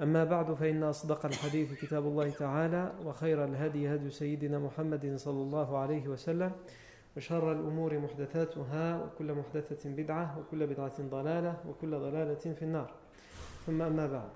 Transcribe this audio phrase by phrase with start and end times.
[0.00, 5.78] أما بعد فإن أصدق الحديث كتاب الله تعالى وخير الهدي هدي سيدنا محمد صلى الله
[5.78, 6.52] عليه وسلم
[7.16, 12.94] وشر الأمور محدثاتها وكل محدثة بدعة وكل بدعة ضلالة وكل ضلالة في النار
[13.66, 14.30] ثم أما بعد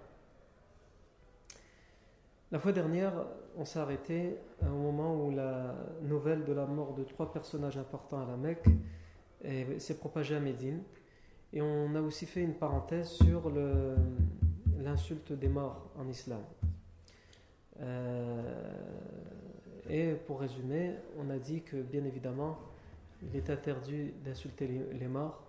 [2.53, 3.15] La fois dernière,
[3.57, 8.21] on s'est arrêté au moment où la nouvelle de la mort de trois personnages importants
[8.21, 8.67] à la Mecque
[9.79, 10.83] s'est propagée à Médine.
[11.55, 13.95] Et on a aussi fait une parenthèse sur le,
[14.83, 16.43] l'insulte des morts en islam.
[17.81, 18.43] Euh,
[19.89, 22.59] et pour résumer, on a dit que bien évidemment,
[23.23, 25.43] il est interdit d'insulter les, morts,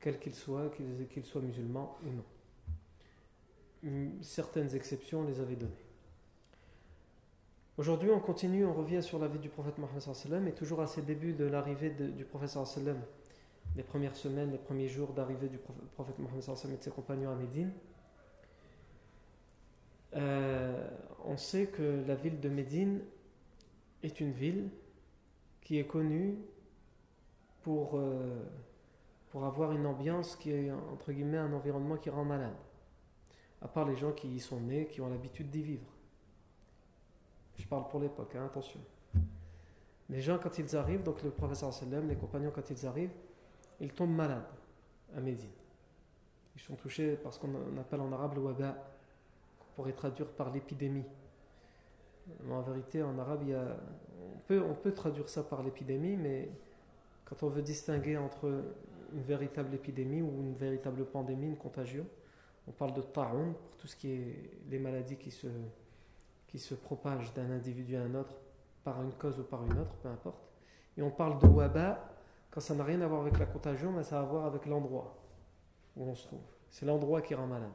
[0.00, 0.70] quels qu'ils soient,
[1.10, 2.24] qu'ils, soient musulmans ou non.
[4.22, 5.72] Certaines exceptions, on les avait données.
[7.78, 11.02] Aujourd'hui, on continue, on revient sur la vie du prophète Mohammed et toujours à ses
[11.02, 12.56] débuts de l'arrivée du prophète
[13.76, 15.58] les premières semaines, les premiers jours d'arrivée du
[15.94, 17.70] prophète Mohammed et de ses compagnons à Médine.
[20.16, 20.88] Euh,
[21.24, 23.00] on sait que la ville de Médine
[24.02, 24.70] est une ville
[25.60, 26.36] qui est connue
[27.62, 28.44] pour, euh,
[29.30, 32.54] pour avoir une ambiance qui est, entre guillemets, un environnement qui rend malade.
[33.60, 35.86] À part les gens qui y sont nés, qui ont l'habitude d'y vivre.
[37.56, 38.80] Je parle pour l'époque, hein, attention.
[40.08, 43.14] Les gens, quand ils arrivent, donc le professeur sallam, les compagnons, quand ils arrivent,
[43.80, 44.46] ils tombent malades
[45.16, 45.50] à Médine.
[46.54, 48.95] Ils sont touchés par ce qu'on appelle en arabe le waba,
[49.76, 51.04] pourrait traduire par l'épidémie.
[52.50, 53.44] En vérité, en arabe,
[54.50, 56.50] on, peut, traduire ça par l'épidémie, mais
[57.24, 58.64] quand on veut distinguer entre
[59.12, 62.04] une véritable épidémie ou une véritable pandémie, une contagion,
[62.66, 65.46] on parle de ta'un pour tout ce qui est les maladies qui se,
[66.48, 68.34] qui se propagent d'un individu à un autre
[68.82, 70.42] par une cause ou par une autre, peu importe.
[70.96, 72.08] Et on parle de waba
[72.50, 74.66] quand ça n'a rien à voir avec la contagion, mais ça a à voir avec
[74.66, 75.16] l'endroit
[75.96, 76.40] où on se trouve.
[76.70, 77.70] C'est l'endroit qui rend malade.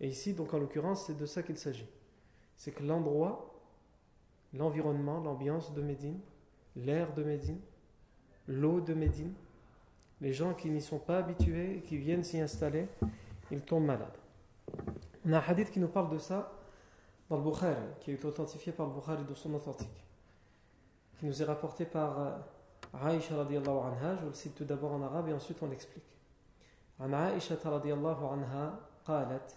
[0.00, 1.88] Et ici, donc en l'occurrence, c'est de ça qu'il s'agit.
[2.56, 3.54] C'est que l'endroit,
[4.54, 6.18] l'environnement, l'ambiance de Médine,
[6.76, 7.60] l'air de Médine,
[8.48, 9.32] l'eau de Médine,
[10.20, 12.88] les gens qui n'y sont pas habitués, qui viennent s'y installer,
[13.50, 14.18] ils tombent malades.
[15.24, 16.52] On a un hadith qui nous parle de ça
[17.28, 20.04] dans le Bukhari, qui est authentifié par le Bukhari de son authentique,
[21.18, 22.44] qui nous est rapporté par
[22.92, 24.16] Aïcha radiallahu anha.
[24.16, 26.04] Je vous le cite tout d'abord en arabe et ensuite on l'explique.
[27.00, 29.56] عن عائشة رضي الله عنها قالت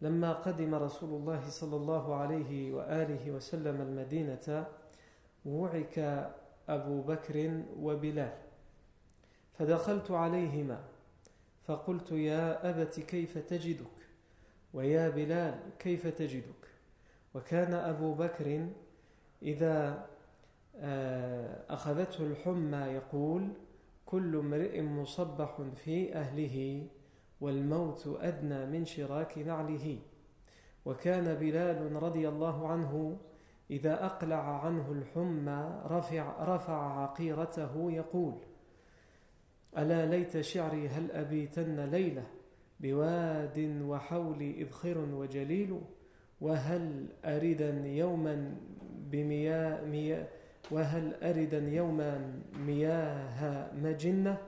[0.00, 4.66] لما قدم رسول الله صلى الله عليه وآله وسلم المدينة
[5.46, 5.98] وعك
[6.68, 8.32] أبو بكر وبلال.
[9.58, 10.84] فدخلت عليهما
[11.66, 13.96] فقلت يا أبت كيف تجدك؟
[14.74, 16.62] ويا بلال كيف تجدك؟
[17.34, 18.66] وكان أبو بكر
[19.42, 20.06] إذا
[21.70, 23.48] أخذته الحمى يقول
[24.06, 26.86] كل امرئ مصبح في أهله
[27.40, 29.98] والموت أدنى من شراك نعله.
[30.84, 33.16] وكان بلال رضي الله عنه
[33.70, 38.34] إذا أقلع عنه الحمى رفع, رفع عقيرته يقول
[39.78, 42.26] ألا ليت شعري هل أبيتن ليلة
[42.80, 45.80] بواد وحول إذخر وجليل؟
[46.40, 48.56] وهل أردا يوما
[49.10, 50.28] بمياه مياه
[50.70, 54.38] وهل أردا يوما مياه مجنة؟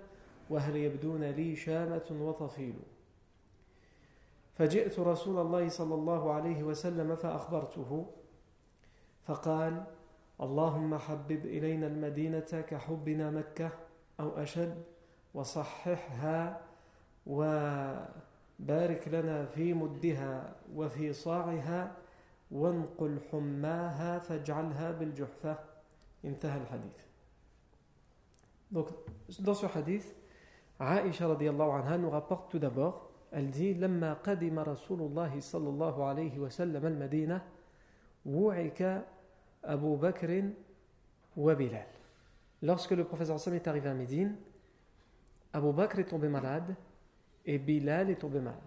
[0.50, 2.74] وهل يبدون لي شامة وطفيل
[4.54, 8.06] فجئت رسول الله صلى الله عليه وسلم فأخبرته
[9.26, 9.84] فقال
[10.40, 13.70] اللهم حبب إلينا المدينة كحبنا مكة
[14.20, 14.82] أو أشد
[15.34, 16.60] وصححها
[17.26, 21.96] وبارك لنا في مدها وفي صاعها
[22.50, 25.58] وانقل حماها فاجعلها بالجحفة.
[26.24, 26.98] انتهى الحديث.
[28.70, 28.88] Donc,
[29.40, 30.14] dans ce hadith,
[30.78, 36.50] Aïcha radiallahu anha nous rapporte tout d'abord, elle dit Lamma qadima Rasulullah sallallahu alayhi wa
[36.50, 37.42] sallam al-Madina,
[38.24, 39.04] wu'ika
[39.62, 40.28] Abu Bakr
[41.36, 41.86] wa Bilal.
[42.62, 44.36] Lorsque le professeur Sam est arrivé à Médine,
[45.52, 46.74] Abu Bakr est tombé malade
[47.44, 48.60] et Bilal est tombé malade.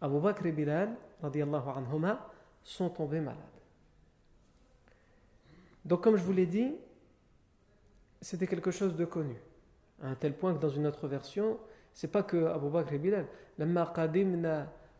[0.00, 2.28] Abu Bakr et Bilal, anhuma,
[2.62, 3.38] sont tombés malades.
[5.84, 6.74] Donc, comme je vous l'ai dit,
[8.20, 9.36] c'était quelque chose de connu.
[10.02, 11.58] À un tel point que dans une autre version,
[11.92, 13.00] c'est pas que Abu Bakr et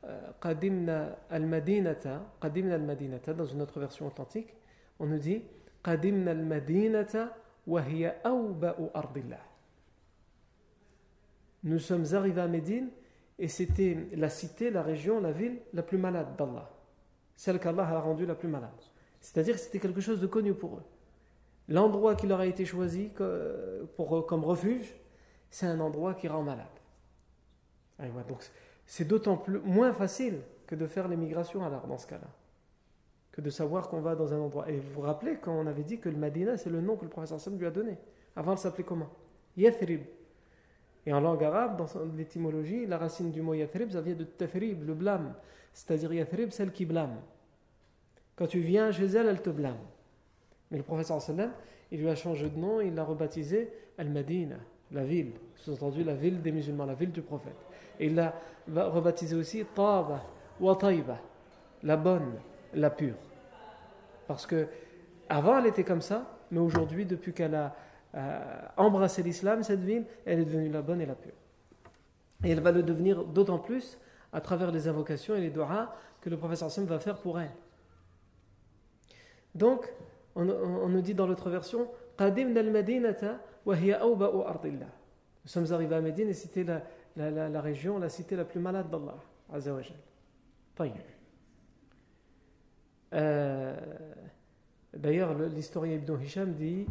[0.05, 2.23] euh, al-madinata,
[3.35, 4.55] dans une autre version authentique,
[4.99, 5.43] on nous dit
[5.83, 9.41] qadimna al-madinata wa hiya awba'u ardillah.
[11.65, 12.89] Nous sommes arrivés à Médine
[13.39, 16.69] et c'était la cité, la région, la ville la plus malade d'Allah.
[17.37, 18.71] Celle qu'Allah a rendue la plus malade.
[19.21, 20.83] C'est-à-dire que c'était quelque chose de connu pour eux
[21.69, 23.11] l'endroit qui leur a été choisi
[23.97, 24.95] pour, comme refuge
[25.51, 26.67] c'est un endroit qui rend malade
[28.29, 28.43] donc
[28.87, 32.29] c'est d'autant plus moins facile que de faire l'émigration alors dans ce cas-là,
[33.31, 34.69] que de savoir qu'on va dans un endroit.
[34.71, 37.05] Et vous vous rappelez quand on avait dit que le Madina, c'est le nom que
[37.05, 37.97] le professeur Sam lui a donné.
[38.37, 39.09] Avant, il s'appelait comment?
[39.57, 40.03] Yathrib.
[41.05, 41.87] Et en langue arabe, dans
[42.17, 45.35] l'étymologie, la racine du mot Yathrib, ça vient de Tafrib, le blâme.
[45.73, 47.17] C'est-à-dire Yathrib, celle qui blâme.
[48.37, 49.79] Quand tu viens chez elle, elle te blâme.
[50.73, 51.53] Mais le professeur Sallam,
[51.93, 54.57] il lui a changé de nom, il l'a rebaptisé Al-Madina,
[54.91, 55.33] la ville.
[55.55, 57.57] Sous-entendu, la ville des musulmans, la ville du prophète.
[58.01, 58.35] Et il l'a
[58.75, 60.25] rebaptisé aussi Taba
[60.59, 61.19] wa Taiba,
[61.83, 62.33] la bonne,
[62.73, 63.17] la pure.
[64.27, 64.67] Parce que
[65.29, 67.75] avant elle était comme ça, mais aujourd'hui, depuis qu'elle a
[68.15, 68.41] euh,
[68.79, 71.33] embrassé l'islam, cette ville, elle est devenue la bonne et la pure.
[72.45, 73.99] Et elle va le devenir d'autant plus
[74.33, 77.53] à travers les invocations et les doigts que le professeur Sam va faire pour elle.
[79.55, 79.93] Donc,
[80.35, 81.89] on, nous dit dans l'autre version,
[82.19, 82.27] Nous
[85.45, 86.83] sommes arrivés à Médine et c'était la,
[87.49, 89.17] la, région, la cité la plus malade d'Allah.
[93.15, 93.77] Euh,
[94.95, 96.87] D'ailleurs, l'historien Ibn Hisham dit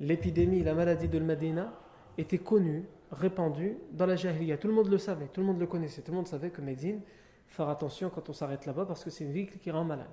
[0.00, 1.74] L'épidémie, la maladie de Medina
[2.16, 4.56] était connue, répandue dans la Jahiliya.
[4.56, 6.00] Tout le monde le savait, tout le monde le connaissait.
[6.00, 7.00] Tout le monde savait que Médine,
[7.47, 10.07] faire attention quand on s'arrête là-bas parce que c'est une ville qui rend malade.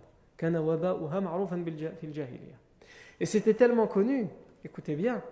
[3.21, 4.29] Et c'était tellement connu
[4.65, 5.23] écoutez bien,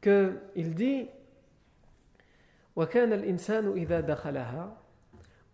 [0.00, 1.08] qu'il dit
[2.76, 4.76] وكان الإنسان إذا دخلها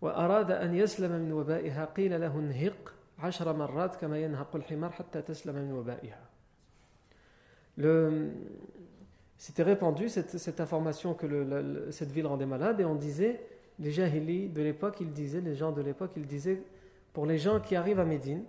[0.01, 5.55] وأراد أن يسلم من وبائها قيل له انهق عشر مرات كما ينهق الحمار حتى تسلم
[5.55, 6.29] من وبائها
[7.77, 8.31] le,
[9.37, 13.39] C'était répandu cette, cette, information que le, le, cette ville rendait malade et on disait,
[13.78, 16.62] les jahili de l'époque, ils disaient, les gens de l'époque, ils disaient,
[17.12, 18.44] pour les gens qui arrivent à Médine,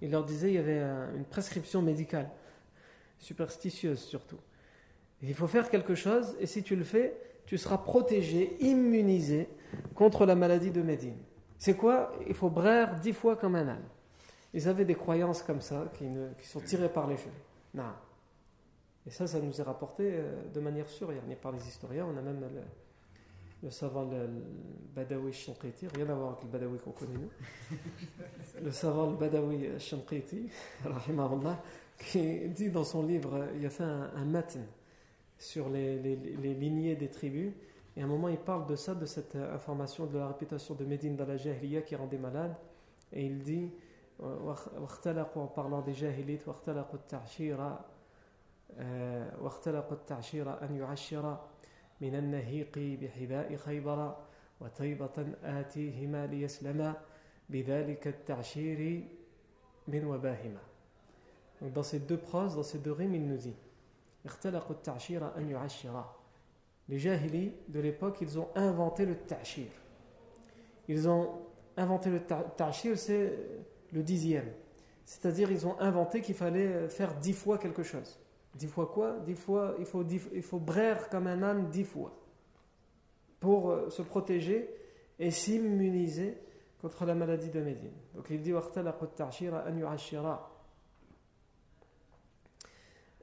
[0.00, 2.30] ils leur disaient il y avait un, une prescription médicale
[3.18, 4.38] superstitieuse surtout.
[5.22, 7.16] Il faut faire quelque chose et si tu le fais,
[7.46, 9.48] tu seras protégé, immunisé
[9.94, 11.16] contre la maladie de Médine.
[11.58, 12.12] C'est quoi?
[12.26, 13.84] Il faut braire dix fois comme un âne.
[14.54, 16.06] Ils avaient des croyances comme ça qui,
[16.46, 17.30] sont tirées par les cheveux.
[17.74, 17.92] Non.
[19.06, 21.10] Et ça, ça nous est rapporté euh, de manière sûre.
[21.12, 22.06] Il y a par les historiens.
[22.06, 22.40] On a même
[23.61, 24.27] le savant le,
[24.95, 27.29] Badawi Shanqiti, rien à voir avec le Badawi qu'on connaît nous.
[28.63, 30.49] le savant le Badawi Shanqiti,
[30.83, 31.61] rahimahullah,
[31.97, 34.65] qui dit dans son livre, il a fait un, un matin
[35.37, 37.53] sur les, les, les, lignées des tribus.
[37.95, 40.83] Et à un moment, il parle de ça, de cette information de la réputation de
[40.83, 42.55] Médine dans la Jahiliya qui rendait malade.
[43.11, 43.71] Et il dit,
[44.19, 46.45] en parlant des Jahilites,
[49.41, 51.37] واختلقوا التعشير أن يعشر
[52.01, 54.15] من النهيق بحذاء خيبر
[54.61, 56.95] وطيبة آتيهما ليسلما
[57.49, 59.03] بذلك التعشير
[59.87, 60.59] من وباهما
[61.61, 63.55] Donc dans ces deux proses, dans ces deux rimes, il nous dit
[66.89, 69.67] Les jahili de l'époque, ils ont inventé le ta'shir.
[70.87, 71.41] Ils ont
[71.77, 73.33] inventé le ta'shir, c'est
[73.91, 74.51] le dixième.
[75.05, 78.19] C'est-à-dire, ils ont inventé qu'il fallait faire dix fois quelque chose.
[78.54, 79.18] Dix fois quoi?
[79.20, 82.14] Dix fois, il faut, dix, il faut braire comme un âne dix fois
[83.40, 84.68] pour euh, se protéger
[85.18, 86.38] et s'immuniser
[86.80, 87.92] contre la maladie de Médine.
[88.14, 88.52] Donc il dit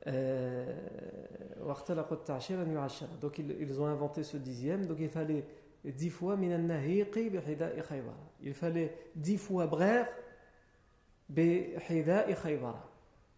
[0.08, 0.65] euh,
[3.20, 5.44] donc ils, ont inventé ce dixième, donc il fallait
[5.84, 7.03] dix fois il
[8.53, 10.08] fallait dix fois braire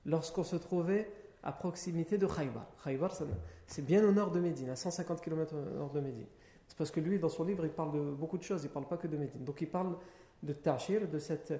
[0.05, 1.09] lorsqu'on se trouvait
[1.43, 2.65] à proximité de Khaybar.
[2.83, 3.11] Khaybar,
[3.67, 6.27] c'est bien au nord de Médine, à 150 km au nord de Médine.
[6.67, 8.73] C'est parce que lui, dans son livre, il parle de beaucoup de choses, il ne
[8.73, 9.43] parle pas que de Médine.
[9.43, 9.95] Donc il parle
[10.43, 11.53] de Tachir, de cette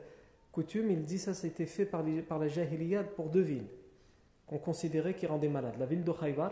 [0.52, 0.92] coutume.
[0.92, 3.68] Il dit ça, c'était fait par, les, par la Jahiliyad pour deux villes
[4.46, 5.76] qu'on considérait qui rendaient malades.
[5.78, 6.52] La ville de Khaybar,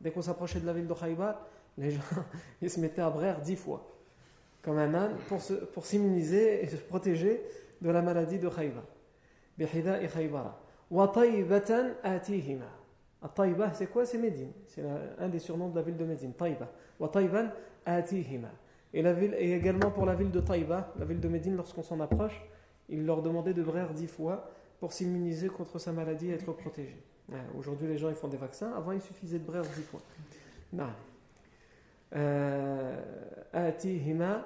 [0.00, 1.40] dès qu'on s'approchait de la ville de Khaybar,
[1.78, 2.02] les gens
[2.62, 3.86] ils se mettaient à braire dix fois,
[4.62, 7.42] comme un âne, pour, se, pour s'immuniser et se protéger
[7.80, 8.84] de la maladie de Khaybar.
[9.58, 10.08] Bihida et
[10.91, 12.69] وطيبة آتيهما
[13.23, 14.83] الطيبة c'est quoi c'est Médine c'est
[15.19, 16.67] un des surnoms de la ville de Médine طيبة
[16.99, 17.51] وطيبا
[17.87, 18.51] آتيهما
[18.95, 21.83] et, la ville, et également pour la ville de Taïba, la ville de Médine, lorsqu'on
[21.83, 22.41] s'en approche,
[22.87, 24.49] il leur demandait de brère dix fois
[24.79, 26.95] pour s'immuniser contre sa maladie et être protégé.
[27.57, 28.71] Aujourd'hui, les gens ils font des vaccins.
[28.71, 29.99] Avant, il suffisait de brère dix fois.
[30.71, 30.91] Non.
[33.53, 34.43] آتيهما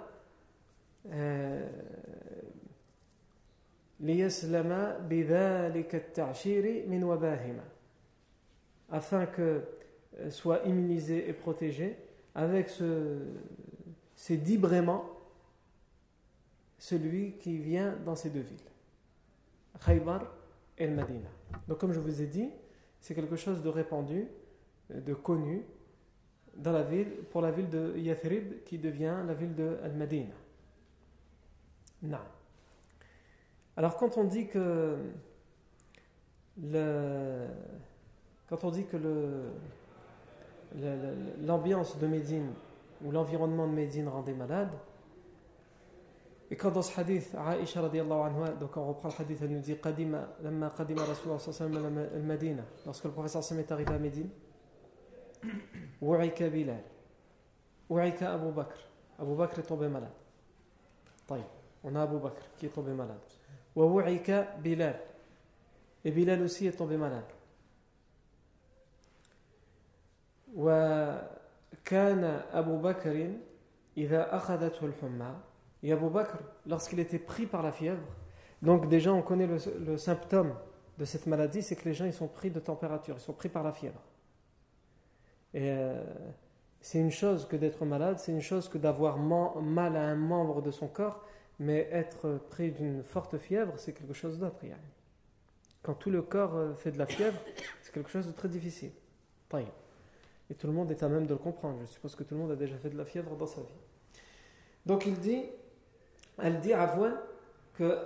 [4.00, 7.64] ليسلم بذلك التعشير من وباهما
[8.92, 9.62] afin que
[10.18, 11.96] euh, soit immunisé et protégé
[12.34, 13.20] avec ce,
[14.16, 15.06] ces dix braiements
[16.80, 18.58] celui qui vient dans ces deux villes
[19.86, 20.26] Khaybar
[20.78, 21.30] et Medina
[21.68, 22.50] donc comme je vous ai dit
[23.00, 24.28] c'est quelque chose de répandu
[24.90, 25.64] de connu
[26.60, 30.34] dans la ville, pour la ville de Yathrib qui devient la ville de Al-Madina.
[33.77, 34.97] Alors quand on dit que
[36.63, 37.47] le,
[38.49, 38.97] quand on dit que
[41.43, 42.53] l'ambiance de Médine
[43.05, 44.71] ou l'environnement de Médine rendait malade,
[46.51, 49.77] et quand dans ce hadith, Aisha anha, donc on reprend le hadith, elle nous dit
[49.77, 54.29] Qadima, lamma qadima Rasulullah sallallahu sallam al-Madina, lorsque le professeur est arrivé à Médine,
[56.01, 56.83] Ouaika Bilal.
[57.89, 58.79] Ouaika Abu Bakr.
[59.19, 60.13] Abu Bakr est tombé malade.
[61.83, 63.19] On a Abu Bakr qui est tombé malade.
[63.76, 65.00] Ouaika Bilal.
[66.04, 67.26] Et Bilal aussi est tombé malade.
[70.56, 73.34] وكان أبو بكر
[73.98, 75.36] إذا أخذته الحمى
[75.84, 78.02] et Abu Bakr lorsqu'il était pris par la fièvre
[78.64, 80.56] donc déjà on connaît le, le symptôme
[80.98, 83.48] de cette maladie c'est que les gens ils sont pris de température ils sont pris
[83.48, 84.02] par la fièvre
[85.54, 86.04] et euh,
[86.82, 90.62] c'est une chose que d'être malade, c'est une chose que d'avoir mal à un membre
[90.62, 91.24] de son corps,
[91.61, 94.57] mais être pris d'une forte fièvre, c'est quelque chose d'autre.
[95.83, 97.39] Quand tout le corps euh, fait de la fièvre,
[97.83, 98.91] c'est quelque chose de très difficile.
[100.51, 101.79] Et tout le monde est à même de le comprendre.
[101.83, 103.69] Je suppose que tout le monde a déjà fait de la fièvre dans sa vie.
[104.85, 105.45] Donc il dit,
[106.43, 107.19] elle dit à Avouin
[107.75, 107.99] que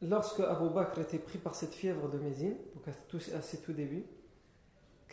[0.00, 3.58] lorsque Abu Bakr était pris par cette fièvre de Mézine, donc à, tout, à ses
[3.58, 4.04] tout débuts,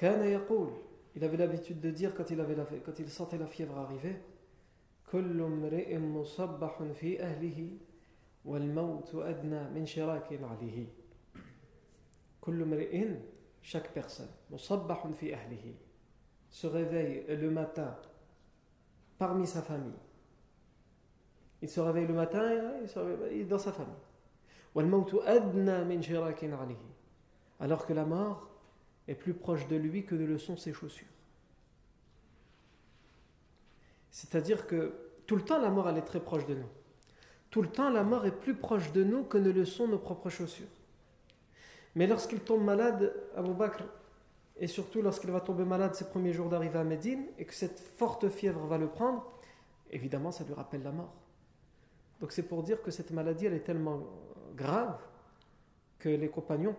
[0.02, 4.16] il avait l'habitude de dire quand il sentait la fièvre arriver,
[5.13, 7.71] كل امرئ مصبح في أهله
[8.45, 10.87] والموت أدنى من شراك عليه
[12.41, 13.09] كل امرئ
[13.63, 15.75] chaque personne مصبح في أهله
[16.51, 17.97] se réveille le matin
[19.19, 20.01] parmi sa famille
[21.63, 24.05] il se réveille le matin il, se réveille dans sa famille
[24.75, 26.95] والموت أدنى من شراك عليه
[27.61, 28.51] alors que la mort
[29.09, 31.07] est plus proche de lui que de le sont ses chaussures.
[34.12, 34.94] C'est-à-dire que
[35.28, 36.70] tout le temps, la mort, elle est très proche de nous.
[37.50, 39.98] Tout le temps, la mort est plus proche de nous que ne le sont nos
[39.98, 40.68] propres chaussures.
[41.96, 43.84] Mais lorsqu'il tombe malade, Abu Bakr,
[44.58, 47.80] et surtout lorsqu'il va tomber malade ses premiers jours d'arrivée à Médine, et que cette
[47.80, 49.26] forte fièvre va le prendre,
[49.92, 51.14] évidemment, ça lui rappelle la mort.
[52.20, 54.04] Donc c'est pour dire que cette maladie, elle est tellement
[54.56, 55.00] grave
[55.98, 56.76] que les compagnons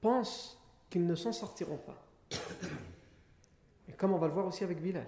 [0.00, 2.00] pensent qu'ils ne s'en sortiront pas.
[3.88, 5.06] Et comme on va le voir aussi avec Bilal.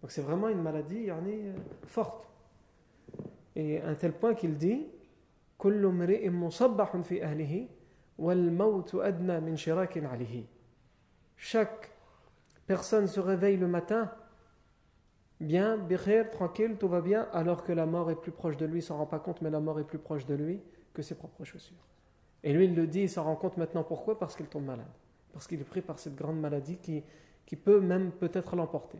[0.00, 1.52] Donc c'est vraiment une maladie euh,
[1.86, 2.28] forte.
[3.56, 4.86] Et à un tel point qu'il dit
[11.36, 11.90] Chaque
[12.66, 14.10] personne se réveille le matin
[15.40, 15.78] bien,
[16.30, 18.98] tranquille, tout va bien, alors que la mort est plus proche de lui, il s'en
[18.98, 20.60] rend pas compte, mais la mort est plus proche de lui
[20.92, 21.76] que ses propres chaussures.
[22.42, 24.18] Et lui, il le dit, il s'en rend compte maintenant pourquoi?
[24.18, 24.86] Parce qu'il tombe malade
[25.32, 27.02] parce qu'il est pris par cette grande maladie qui,
[27.46, 28.98] qui peut même peut-être l'emporter.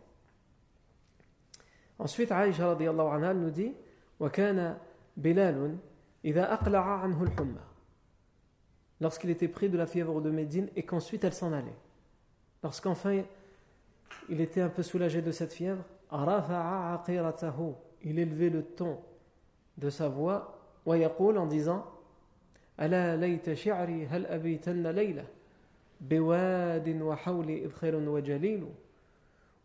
[1.99, 3.73] Ensuite, Aïcha radiallahu anha nous dit
[4.19, 4.77] وَكَانَ
[5.17, 5.77] بِلَالٌ
[6.25, 7.61] إِذَا أَقْلَعَ عَنْهُ الْحُمَّةِ
[9.01, 11.75] Lorsqu'il était pris de la fièvre de Médine et qu'ensuite elle s'en allait.
[12.63, 13.23] Lorsqu'enfin
[14.29, 15.83] il était un peu soulagé de cette fièvre,
[18.03, 18.99] il élevait le ton
[19.77, 21.85] de sa voix en disant
[22.79, 25.25] ألا ليت شعري هل أبيتن ليلة
[26.01, 28.67] بواد وحول إبخر وجليل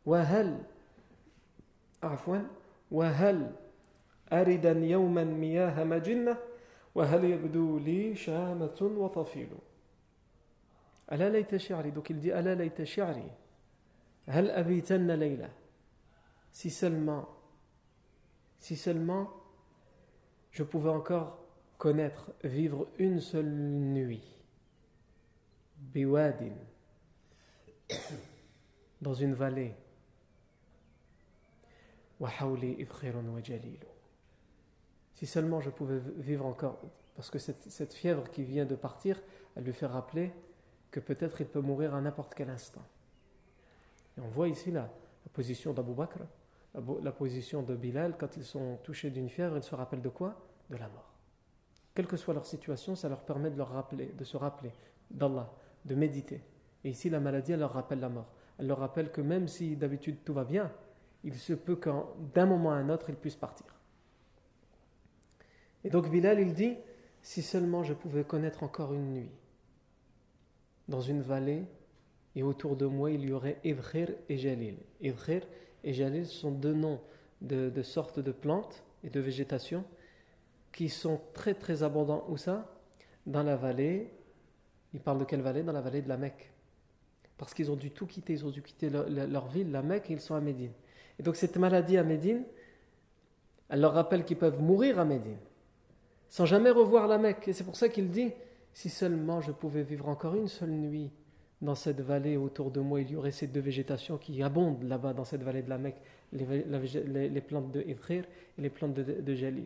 [0.07, 0.59] وهل
[2.03, 2.39] عفوا
[2.91, 3.53] وهل
[4.33, 6.37] أردا يوما مياه مجنة
[6.95, 9.49] وهل يبدو لي شامة وطفيل
[11.13, 13.31] ألا ليت شعري دوك il dit ألا ليت شعري
[14.27, 15.51] هل أبيتن ليلة
[16.53, 17.29] si seulement
[18.59, 19.31] si seulement
[20.51, 21.39] je pouvais encore
[21.77, 24.39] connaître vivre une seule nuit
[25.79, 26.57] biwadin,
[29.01, 29.75] dans une vallée.
[35.14, 36.80] Si seulement je pouvais vivre encore
[37.16, 39.22] Parce que cette, fièvre qui vient de partir,
[39.56, 40.32] elle lui fait rappeler
[40.92, 42.86] que peut-être il peut mourir à n'importe quel instant.
[44.18, 46.20] Et on voit ici la, la position d'Abu Bakr,
[46.74, 50.10] la, la position de Bilal, quand ils sont touchés d'une fièvre, ils se rappellent de
[50.10, 50.36] quoi?
[50.70, 51.14] De la mort.
[51.96, 54.72] Quelle que soit leur situation, ça leur permet de, leur rappeler, de se rappeler
[55.12, 55.52] d'Allah,
[55.86, 56.42] de méditer.
[56.84, 58.32] Et ici, la maladie, elle leur rappelle la mort.
[58.58, 60.72] Elle leur rappelle que même si d'habitude tout va bien,
[61.24, 61.90] il se peut que
[62.34, 63.68] d'un moment à un autre, ils puissent partir.
[65.84, 66.76] Et donc Bilal, il dit,
[67.22, 69.32] si seulement je pouvais connaître encore une nuit,
[70.88, 71.66] dans une vallée,
[72.36, 74.78] et autour de moi, il y aurait Evrir et Jalil.
[75.02, 75.44] Evrir
[75.84, 77.00] et Jalil sont deux noms
[77.42, 79.86] de, de sortes de plantes et de végétation
[80.72, 82.26] qui sont très très abondants.
[82.30, 82.76] Où ça?
[83.28, 84.12] Dans la vallée.
[84.94, 85.62] Il parle de quelle vallée?
[85.62, 86.52] Dans la vallée de la Mecque.
[87.38, 88.34] Parce qu'ils ont dû tout quitter.
[88.34, 90.74] Ils ont dû quitter leur, leur ville, la Mecque, et ils sont à Médine.
[91.20, 92.44] Et donc cette maladie à Médine,
[93.70, 95.38] elle leur rappelle qu'ils peuvent mourir à Médine,
[96.30, 97.48] sans jamais revoir la Mecque.
[97.48, 98.32] Et c'est pour ça qu'il dit,
[98.74, 101.12] si seulement je pouvais vivre encore une seule nuit
[101.62, 105.14] dans cette vallée autour de moi, il y aurait ces deux végétations qui abondent là-bas
[105.14, 106.02] dans cette vallée de la Mecque,
[106.34, 108.26] les, plantes de Ivrir
[108.58, 109.66] et les plantes de, de Jalil.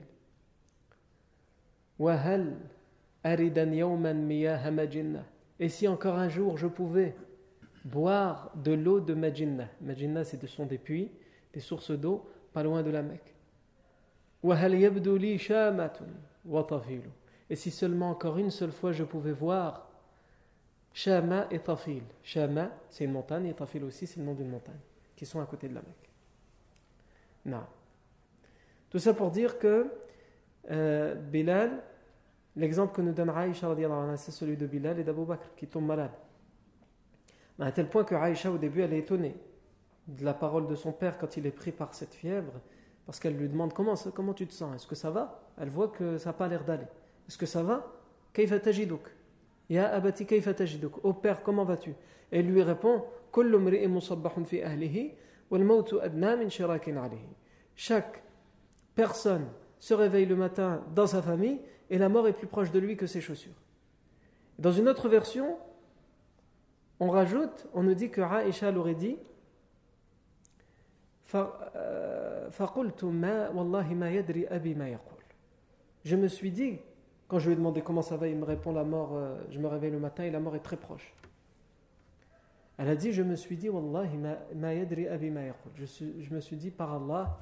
[5.59, 7.15] Et si encore un jour je pouvais
[7.83, 9.67] boire de l'eau de Majinna?
[9.81, 11.09] Majinna, ce sont des puits,
[11.57, 12.23] des sources d'eau,
[12.53, 13.33] pas loin de la Mecque.
[17.49, 19.89] Et si seulement encore une seule fois je pouvais voir
[20.93, 22.03] Shama et Tafil.
[22.21, 24.77] Shama, c'est une montagne, et Tafil aussi, c'est le nom d'une montagne,
[25.15, 26.11] qui sont à côté de la Mecque.
[27.45, 27.63] Non.
[28.91, 29.87] Tout ça pour dire que
[30.69, 31.81] euh, Bilal,
[32.55, 33.75] l'exemple que nous donne Aïcha,
[34.17, 36.11] c'est celui de Bilal et d'Abu Bakr, qui tombe malade.
[37.59, 39.35] À tel point que Aïcha, au début, elle est étonnée
[40.07, 42.53] de la parole de son père quand il est pris par cette fièvre,
[43.05, 45.39] parce qu'elle lui demande comment, comment tu te sens, est-ce que ça va?
[45.59, 46.87] Elle voit que ça n'a pas l'air d'aller.
[47.27, 47.93] Est-ce que ça va?
[49.69, 50.27] Ya abati
[51.03, 51.93] Ô père, comment vas-tu?
[52.31, 53.03] Et lui répond
[57.75, 58.23] Chaque
[58.95, 59.47] personne
[59.79, 62.97] se réveille le matin dans sa famille et la mort est plus proche de lui
[62.97, 63.53] que ses chaussures.
[64.59, 65.57] Dans une autre version,
[66.99, 69.17] on rajoute, on nous dit que Aïcha l'aurait dit
[76.04, 76.78] je me suis dit,
[77.28, 79.58] quand je lui ai demandé comment ça va, il me répond la mort, euh, je
[79.58, 81.14] me réveille le matin et la mort est très proche.
[82.76, 84.18] Elle a dit, je me suis dit, Wallahi
[84.54, 85.42] ma yadri abi ma
[85.74, 87.38] je, je me suis dit, par Allah,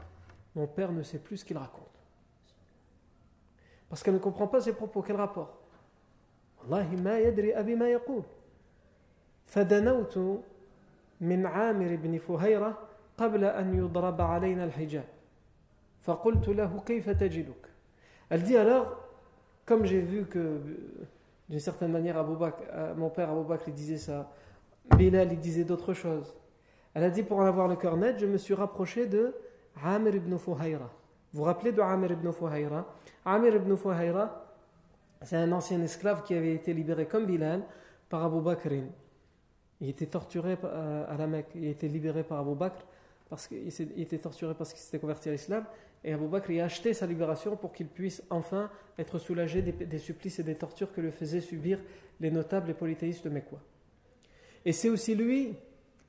[0.55, 1.87] mon père ne sait plus ce qu'il raconte.
[3.88, 5.03] Parce qu'elle ne comprend pas ses propos.
[5.03, 5.59] Quel rapport
[6.62, 8.22] Wallahi ma yadri abi ma yaqul.
[9.50, 10.18] فدنوت
[11.20, 12.79] من عامر بن فهيرة
[13.18, 15.05] قبل أن يضرب علينا الحجاب
[16.03, 17.70] فقلت له كيف تجدك
[18.31, 18.96] Elle dit alors,
[19.66, 20.61] comme j'ai vu que
[21.48, 22.62] d'une certaine manière Abou Bakr,
[22.96, 24.31] mon père Abou Bakr il disait ça,
[24.96, 26.33] Bilal il disait d'autres choses.
[26.94, 29.35] Elle a dit pour en avoir le cœur net, je me suis rapproché de
[29.83, 30.90] Amir ibn Fuhayra.
[31.33, 32.87] Vous vous rappelez de Amir ibn Fuhayra
[33.24, 34.44] Amir ibn Fuhayra,
[35.22, 37.62] c'est un ancien esclave qui avait été libéré comme Bilal
[38.09, 38.68] par Abu Bakr.
[39.81, 42.85] Il était torturé euh, à la Mecque, il a été libéré par Abu Bakr
[43.29, 45.65] parce qu'il était torturé parce qu'il s'était converti à l'islam
[46.05, 50.38] et Abu Bakr a acheté sa libération pour qu'il puisse enfin être soulagé des, supplices
[50.38, 51.79] et des tortures que le faisaient subir
[52.19, 53.57] les notables et polythéistes Mekwa.
[54.63, 55.55] Et c'est aussi lui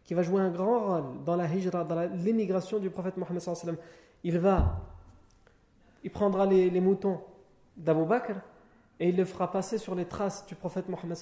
[0.04, 3.42] qui va jouer un grand rôle dans la hijra, dans l'émigration du prophète Mohammed
[4.22, 4.82] Il va,
[6.04, 7.22] il prendra les, moutons
[7.78, 8.34] d'Abu Bakr
[9.00, 11.16] et il le fera passer sur les traces du prophète Mohammed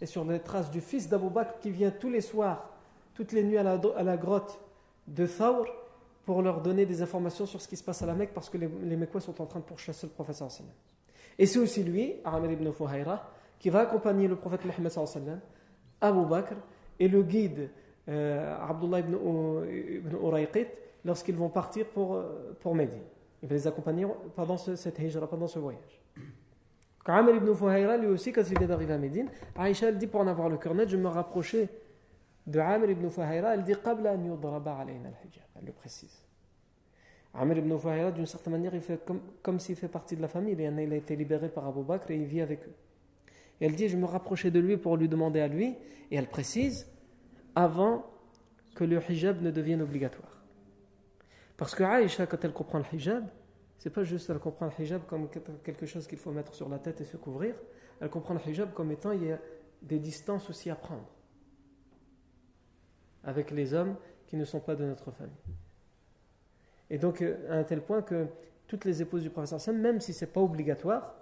[0.00, 2.70] et sur les traces du fils d'Abu Bakr qui vient tous les soirs,
[3.14, 4.58] toutes les nuits à la grotte
[5.06, 5.66] de Thawr
[6.24, 8.58] pour leur donner des informations sur ce qui se passe à la Mecque parce que
[8.58, 10.72] les, les sont en train de pourchasser le prophète sallam.
[11.38, 15.40] Et c'est aussi lui, Amir ibn Fuhayra, qui va accompagner le prophète Mohammed sallam,
[16.00, 16.54] Abu Bakr
[16.98, 17.70] et le guide
[18.08, 20.66] euh, Abdullah ibn, ibn Urayqit
[21.04, 23.02] lorsqu'ils vont partir pour, euh, pour Médine.
[23.42, 26.00] Il va les accompagner pendant ce, cette hijra, pendant ce voyage.
[27.06, 30.26] Amr ibn Fuhayra, lui aussi, quand il vient d'arriver à Médine, Aïcha, dit pour en
[30.26, 31.68] avoir le cœur net, je me rapprochais
[32.46, 35.44] de Amr ibn Fahira, elle dit Qabla an alayna al-hijab.
[35.56, 36.24] Elle le précise.
[37.32, 39.00] Amr ibn Fahira, d'une certaine manière, il fait
[39.42, 40.54] comme, s'il fait partie de la famille.
[40.58, 42.74] Il a été libéré par Abu Bakr et il vit avec eux.
[43.60, 45.76] Et elle dit Je me rapprochais de lui pour lui demander à lui.
[46.10, 46.86] Et elle précise
[47.54, 48.04] Avant
[48.74, 50.42] que le hijab ne devienne obligatoire.
[51.56, 53.24] Parce que Aïcha, quand elle comprend le hijab,
[53.78, 55.28] c'est pas juste elle comprend le hijab comme
[55.62, 57.54] quelque chose qu'il faut mettre sur la tête et se couvrir.
[58.00, 59.38] Elle comprend le hijab comme étant il y a
[59.82, 61.13] des distances aussi à prendre
[63.24, 65.32] avec les hommes qui ne sont pas de notre famille.
[66.90, 68.26] Et donc à un tel point que
[68.66, 71.14] toutes les épouses du professeur même si ce n'est pas obligatoire,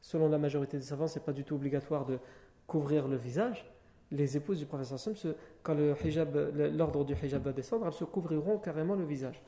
[0.00, 2.18] selon la majorité des savants, c'est pas du tout obligatoire de
[2.66, 3.64] couvrir le visage.
[4.10, 5.14] Les épouses du professeur
[5.62, 9.42] quand l'ordre du hijab va descendre, elles se couvriront carrément le visage.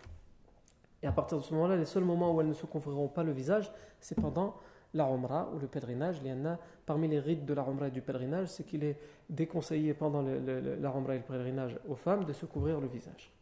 [1.02, 3.22] Et à partir de ce moment-là, les seuls moments où elles ne se couvriront pas
[3.22, 4.56] le visage, c'est pendant
[4.94, 6.18] la Umrah ou le pèlerinage.
[6.22, 8.84] Il y en a parmi les rites de la Umrah et du pèlerinage, c'est qu'il
[8.84, 8.98] est
[9.28, 13.32] déconseillé pendant la Umrah et le pèlerinage aux femmes de se couvrir le visage.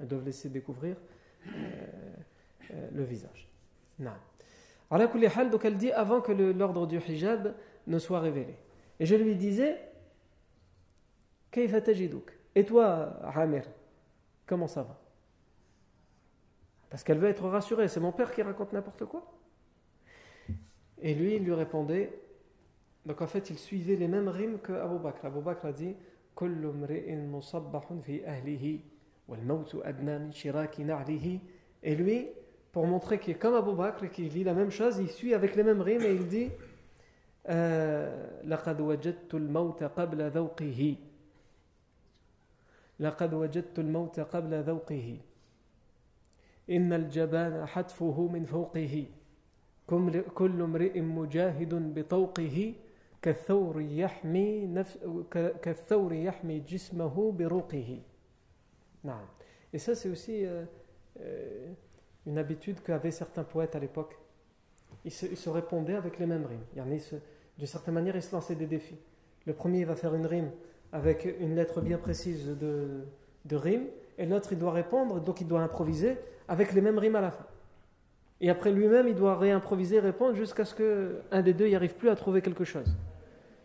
[0.00, 0.96] Elles doivent laisser découvrir
[1.46, 1.50] euh,
[2.72, 3.48] euh, le visage.
[3.98, 4.12] Non.
[4.90, 5.08] Alors,
[5.50, 7.54] donc elle dit avant que l'ordre du hijab
[7.86, 8.56] ne soit révélé.
[9.00, 9.78] Et je lui disais,
[12.54, 13.64] et toi, Amir,
[14.46, 14.98] comment ça va?
[16.88, 17.88] Parce qu'elle veut être rassurée.
[17.88, 19.26] C'est mon père qui raconte n'importe quoi.
[21.01, 22.11] Et lui, il lui répondait.
[23.05, 25.25] Donc en fait, il suivait les mêmes rimes que Abu Bakr.
[25.25, 25.95] Abu Bakr a dit
[31.83, 32.27] Et lui,
[32.71, 35.33] pour montrer qu'il est comme Abu Bakr et qu'il vit la même chose, il suit
[35.33, 36.49] avec les mêmes rimes et il dit
[38.43, 40.95] لقد وجدت الموت قبل ذوقه
[42.99, 45.17] لقد وجدت الموت قبل ذوقه
[46.69, 49.05] إن الجبان حتفه من فوقه
[50.35, 52.73] كل امرئ مجاهد بطوقه
[53.21, 54.97] كالثور يحمي نفس
[55.61, 57.99] كالثور يحمي جسمه بروقه
[59.03, 59.25] نعم
[59.73, 60.63] et ça c'est aussi euh,
[61.21, 61.73] euh,
[62.25, 64.17] une habitude qu'avaient certains poètes à l'époque
[65.05, 67.19] ils se, ils se répondaient avec les mêmes rimes il y en a
[67.57, 68.99] d'une certaine manière ils se lançaient des défis
[69.45, 70.51] le premier va faire une rime
[70.91, 73.05] avec une lettre bien précise de,
[73.45, 77.15] de rime et l'autre il doit répondre donc il doit improviser avec les mêmes rimes
[77.15, 77.45] à la fin
[78.42, 82.10] et après lui-même, il doit réimproviser, répondre jusqu'à ce qu'un des deux n'y arrive plus
[82.10, 82.92] à trouver quelque chose.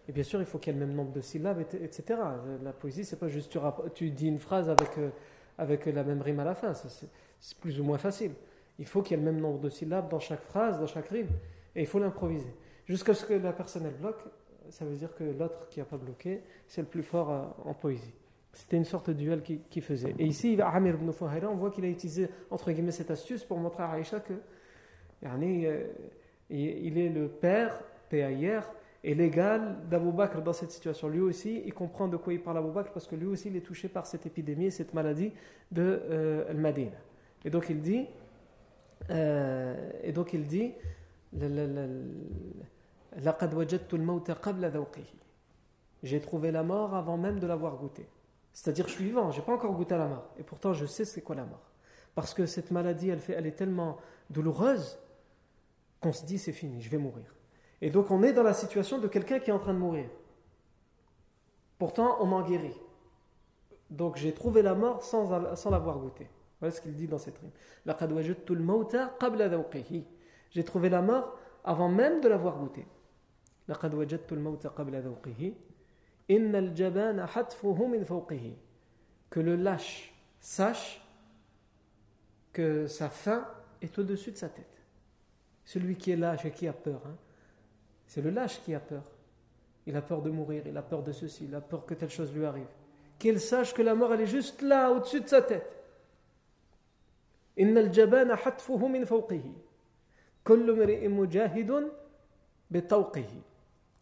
[0.08, 2.20] Et bien sûr, il faut qu'il y ait le même nombre de syllabes, etc.
[2.64, 3.60] La poésie, c'est pas juste tu,
[3.96, 5.10] tu, dis une phrase avec, euh,
[5.58, 6.74] avec la même rime à la fin.
[6.76, 8.34] C'est plus ou moins facile.
[8.78, 11.08] Il faut qu'il y ait le même nombre de syllabes dans chaque phrase, dans chaque
[11.08, 11.28] rime.
[11.76, 12.54] Et il faut l'improviser.
[12.86, 14.24] Jusqu'à ce que la personne elle bloque,
[14.70, 17.74] ça veut dire que l'autre qui n'a pas bloqué, c'est le plus fort euh, en
[17.74, 18.14] poésie.
[18.54, 20.14] C'était une sorte de duel qui, qui faisait.
[20.20, 23.58] Et ici, Amir ibn Fuhayra, on voit qu'il a utilisé entre guillemets cette astuce pour
[23.58, 24.34] montrer à Aïcha que
[25.24, 28.70] il est le père, PAIR,
[29.04, 31.08] et l'égal d'Abu Bakr dans cette situation.
[31.08, 33.56] Lui aussi, il comprend de quoi il parle Abu Bakr parce que lui aussi, il
[33.56, 35.32] est touché par cette épidémie, cette maladie
[35.72, 36.98] de euh, Al-Madina.
[37.46, 38.06] Et donc il dit,
[39.10, 40.74] euh, et donc il dit,
[46.04, 48.08] j'ai trouvé la mort avant même de l'avoir goûté.
[48.52, 50.30] C'est-à-dire, je suis vivant, j'ai pas encore goûté à la mort.
[50.40, 51.72] Et pourtant, je sais c'est quoi la mort.
[52.16, 53.98] Parce que cette maladie, elle est tellement
[54.30, 54.98] douloureuse
[56.02, 57.34] qu'on se dit c'est fini, je vais mourir.
[57.82, 60.10] Et donc on est dans la situation de quelqu'un qui est en train de mourir.
[61.78, 62.76] Pourtant, on m'en guérit.
[63.90, 65.30] Donc j'ai trouvé la mort sans,
[65.70, 66.28] l'avoir goûté.
[66.60, 67.52] Voilà ce qu'il dit dans cette rime.
[70.52, 72.86] J'ai trouvé la mort avant même de l'avoir goûté.
[79.30, 81.06] Que le lâche sache
[82.54, 83.46] que sa faim
[83.82, 84.77] est au-dessus de sa tête.
[85.68, 87.18] Celui qui est lâche et qui a peur, hein,
[88.06, 89.04] c'est le lâche qui a peur.
[89.86, 92.10] Il a peur de mourir, il a peur de ceci, il a peur que telle
[92.10, 92.70] chose lui arrive.
[93.20, 95.70] Qu'il sache que la mort, elle est juste là, au-dessus de sa tête.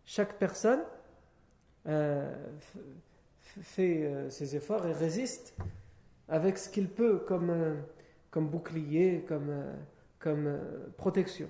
[0.06, 0.84] Chaque personne
[1.88, 2.32] euh,
[3.42, 5.56] fait euh, ses efforts et résiste
[6.30, 7.74] avec ce qu'il peut comme, euh,
[8.30, 9.52] comme bouclier, comme
[10.26, 11.48] comme euh, protection.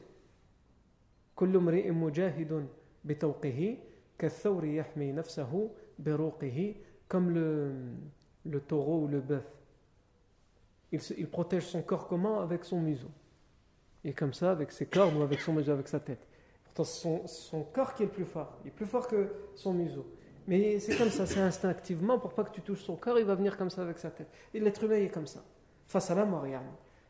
[7.07, 7.71] Comme le,
[8.45, 9.45] le taureau ou le bœuf.
[10.91, 13.09] Il, protège son corps comment Avec son museau.
[14.03, 16.27] Et comme ça, avec ses cornes ou avec son museau, avec sa tête.
[16.65, 18.59] Pourtant, c'est son, corps qui est le plus fort.
[18.65, 20.05] Il est plus fort que son museau.
[20.47, 23.35] Mais c'est comme ça, c'est instinctivement, pour pas que tu touches son corps, il va
[23.35, 24.27] venir comme ça avec sa tête.
[24.53, 25.43] Et l'être humain est comme ça.
[25.87, 26.45] Face à la mort,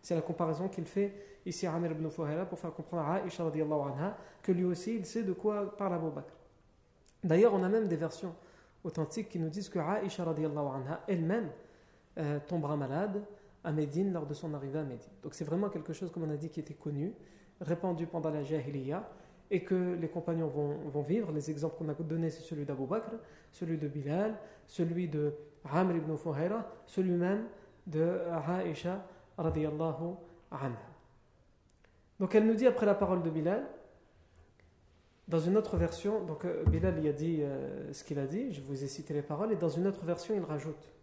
[0.02, 4.18] c'est la comparaison qu'il fait ici Amir ibn Fuhayra pour faire comprendre à Aisha anha
[4.42, 6.34] que lui aussi il sait de quoi parle Abu Bakr.
[7.24, 8.36] D'ailleurs, on a même des versions
[8.84, 11.50] authentiques qui nous disent que Aisha anha elle-même
[12.18, 13.24] euh, tombera malade
[13.64, 15.12] à Médine lors de son arrivée à Médine.
[15.24, 17.14] Donc c'est vraiment quelque chose, comme on a dit, qui était connu,
[17.60, 19.10] répandu pendant la Jahiliya
[19.52, 21.32] et que les compagnons vont, vivre.
[21.32, 23.12] Les exemples qu'on a donnés, c'est celui d'Abu Bakr,
[23.52, 24.36] celui de Bilal,
[24.68, 25.34] celui de
[25.72, 27.46] Amr ibn Fuhayra, celui même
[27.88, 29.04] de Aisha
[29.38, 30.16] radiyallahu
[30.52, 30.95] anha.
[32.20, 33.66] Donc elle nous dit après la parole de Bilal,
[35.28, 38.54] dans une autre version, donc euh, Bilal y a dit euh, ce qu'il a dit,
[38.54, 40.94] je vous ai cité les paroles, et dans une autre version il rajoute.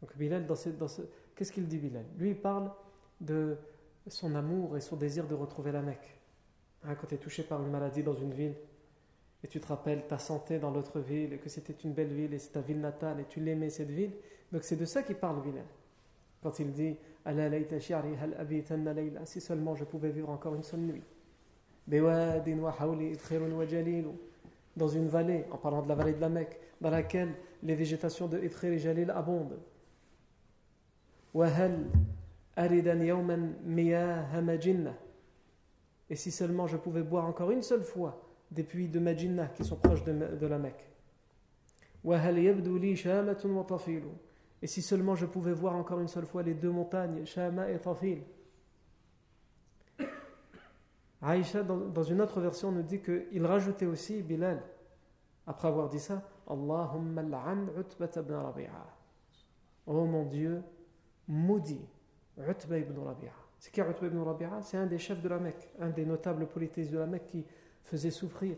[0.00, 1.02] Donc Bilal, dans dans ce,
[1.34, 2.04] qu'est-ce qu'il dit Bilal?
[2.18, 2.70] Lui il parle
[3.20, 3.56] de
[4.08, 6.18] son amour et son désir de retrouver la Mecque.
[6.84, 8.54] Hein, quand tu es touché par une maladie dans une ville,
[9.44, 12.34] et tu te rappelles ta santé dans l'autre ville, et que c'était une belle ville,
[12.34, 14.12] et c'est ta ville natale, et tu l'aimais cette ville.
[14.52, 15.64] Donc c'est de ça qu'il parle Bilal.
[16.42, 16.96] Quand il dit
[19.24, 21.02] Si seulement je pouvais vivre encore une seule nuit.
[24.76, 28.28] Dans une vallée, en parlant de la vallée de la Mecque, dans laquelle les végétations
[28.28, 29.58] de Idkhir et Jalil abondent.
[36.10, 39.64] Et si seulement je pouvais boire encore une seule fois des puits de Majinna qui
[39.64, 40.84] sont proches de, la Mecque.
[44.60, 47.78] Et si seulement je pouvais voir encore une seule fois les deux montagnes, Shama et
[47.78, 48.22] Tafil.
[51.20, 54.62] Aïcha, dans, une autre version, nous dit qu'il rajoutait aussi, Bilal,
[55.46, 58.86] après avoir dit ça, Allahumma al'an Utbat ibn Rabi'a.
[59.86, 60.62] Oh mon Dieu,
[61.26, 61.84] maudit
[62.38, 63.32] Utba ibn Rabi'a.
[63.58, 64.62] C'est qui Utba ibn Rabi'a?
[64.62, 67.44] C'est un des chefs de la Mecque, un des notables politistes de la Mecque qui
[67.82, 68.56] faisait souffrir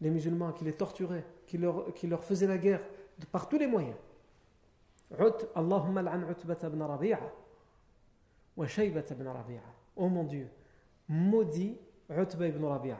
[0.00, 2.82] les musulmans, qui les torturait, qui leur, qui leur faisait la guerre
[3.32, 3.96] par tous les moyens.
[5.54, 7.20] Allahumma al'an Utba ibn Rabi'a
[8.56, 9.62] wa Shaybat ibn Rabi'a.
[9.96, 10.48] Oh mon Dieu,
[11.08, 12.98] maudit Utba ibn Rabi'a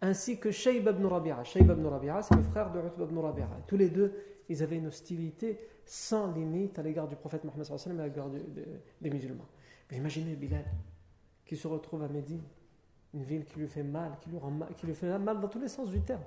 [0.00, 1.44] ainsi que Shayba ibn Rabi'a.
[1.44, 3.48] Shayba ibn Rabi'a, c'est le frère de Utba ibn Rabi'a.
[3.66, 4.12] Tous les deux,
[4.48, 8.28] ils avaient une hostilité sans limite à l'égard du prophète Mohammed et à l'égard
[9.00, 9.46] des musulmans.
[9.92, 10.64] Imaginez Bilal,
[11.44, 12.42] qui se retrouve à Médine,
[13.12, 15.48] une ville qui lui fait mal, qui lui, rend mal, qui lui fait mal dans
[15.48, 16.22] tous les sens du terme.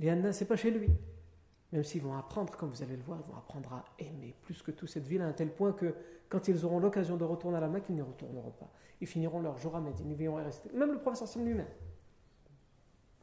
[0.00, 0.88] ce c'est pas chez lui.
[1.72, 4.62] Même s'ils vont apprendre, comme vous allez le voir, ils vont apprendre à aimer plus
[4.62, 5.94] que tout cette ville à un tel point que
[6.28, 8.70] quand ils auront l'occasion de retourner à la Mecque, ils n'y retourneront pas.
[9.00, 10.70] Ils finiront leur jour à Médine, ils vont rester.
[10.72, 11.66] Même le prophète lui-même.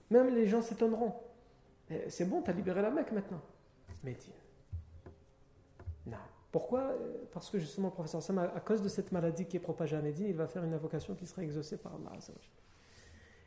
[0.09, 1.13] Même les gens s'étonneront.
[2.07, 3.41] C'est bon, tu as libéré la Mecque maintenant.
[4.03, 4.33] Médine.
[6.07, 6.17] Non.
[6.51, 6.93] Pourquoi?
[7.31, 10.01] Parce que justement, le professeur Sam, à cause de cette maladie qui est propagée à
[10.01, 12.11] Médine, il va faire une invocation qui sera exaucée par Allah.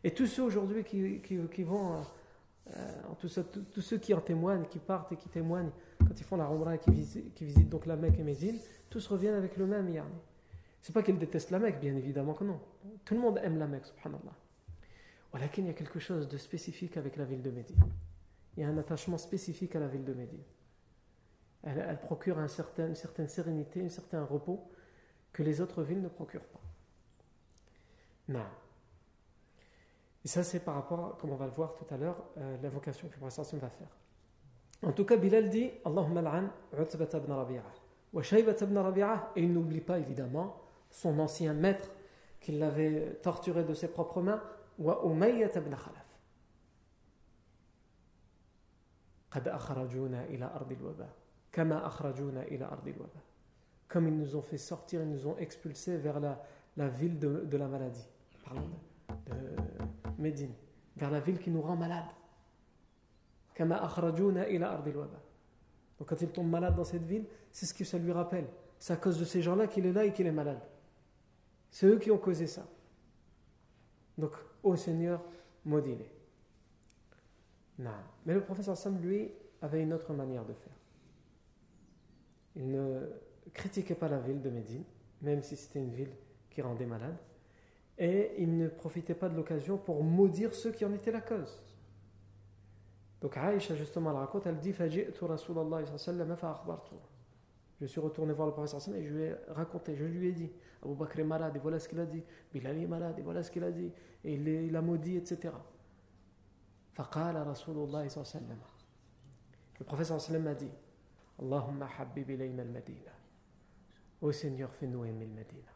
[0.05, 2.05] Et tous ceux aujourd'hui qui, qui, vont,
[2.71, 6.47] euh, tous, ceux qui en témoignent, qui partent et qui témoignent, quand ils font la
[6.47, 10.15] Rambra et qui visitent, donc la Mecque et Médine, tous reviennent avec le même yarni.
[10.81, 12.61] C'est pas qu'ils détestent la Mecque, bien évidemment que non.
[13.05, 14.35] Tout le monde aime la Mecque, subhanallah.
[15.31, 17.83] Voilà qu'il y a quelque chose de spécifique avec la ville de Médine.
[18.57, 20.43] Il y a un attachement spécifique à la ville de Médine.
[21.63, 24.69] Elle, procure un certain, une certaine sérénité, un certain repos
[25.33, 26.61] que les autres villes ne procurent pas.
[28.29, 28.45] Non.
[30.26, 33.08] Et ça, c'est par rapport, comme on va le voir tout à l'heure, euh, l'invocation
[33.08, 33.88] que le professeur va faire.
[34.84, 37.64] En tout cas, Bilal dit Allahumma al'an Utbat ibn Rabi'a.
[38.14, 39.32] Wa Shaybat ibn Rabi'a.
[39.36, 40.58] Et il n'oublie pas, évidemment,
[40.90, 41.90] son ancien maître
[42.42, 44.42] qui l'avait torturé de ses propres mains,
[44.80, 46.08] وأمية بن خلف
[49.32, 51.10] قد أخرجونا إلى أرض الوباء
[51.52, 53.24] كما أخرجونا إلى أرض الوباء
[53.88, 56.44] comme ils nous ont fait sortir, ils nous ont expulsés vers la,
[56.76, 58.06] la ville de, de, la maladie.
[58.44, 59.81] Parlons de, de
[60.23, 60.53] Médine,
[60.97, 62.07] vers la ville qui nous rend malade.
[63.59, 63.69] Donc
[66.09, 68.47] quand il tombe malade dans cette ville, c'est ce que ça lui rappelle.
[68.79, 70.61] C'est à cause de ces gens-là qu'il est là et qu'il est malade.
[71.71, 72.67] C'est eux qui ont causé ça.
[74.19, 74.33] Donc,
[74.63, 75.23] ô Seigneur,
[75.65, 76.11] maudis-les.
[77.79, 79.31] Mais le professeur Sam, lui,
[79.61, 80.73] avait une autre manière de faire.
[82.57, 83.09] Il ne
[83.53, 84.85] critiquait pas la ville de Médine,
[85.23, 86.13] même si c'était une ville
[86.51, 87.17] qui rendait malade
[88.03, 91.63] et il ne profitait pas de l'occasion pour maudire ceux qui en étaient la cause.
[93.21, 94.73] Donc Aïcha justement elle raconte, elle dit
[97.81, 100.51] Je suis retourné voir le prophète et je lui ai raconté, je lui ai dit
[100.85, 103.45] Abu Bakr est malade et voilà ce qu'il a dit, Bilal est malade et voilà
[103.45, 103.93] ce qu'il a dit,
[104.25, 105.55] et il, est, il a maudit, etc.
[109.79, 110.71] Le prophète a dit
[111.39, 113.13] Allahumma habib ilayna al-Madina.
[114.21, 115.72] Ô Seigneur, fais-nous aimer le Madina.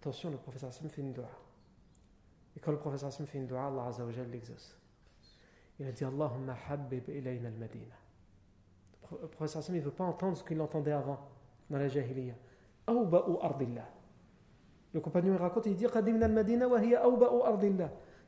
[0.00, 1.28] Attention, le prophète sallam fait une dua.
[2.56, 4.76] Et quand le prophète sallam fait une dua, Allah Azza wa l'exauce.
[5.78, 7.94] Il a dit Allahumma habib ilayna al-Madina.
[9.40, 11.18] Le sallam, il ne veut pas entendre ce qu'il entendait avant
[11.68, 12.34] dans la jahiliya.
[12.86, 13.88] Awba'u ardillah.
[14.92, 15.86] Le compagnon raconte, il dit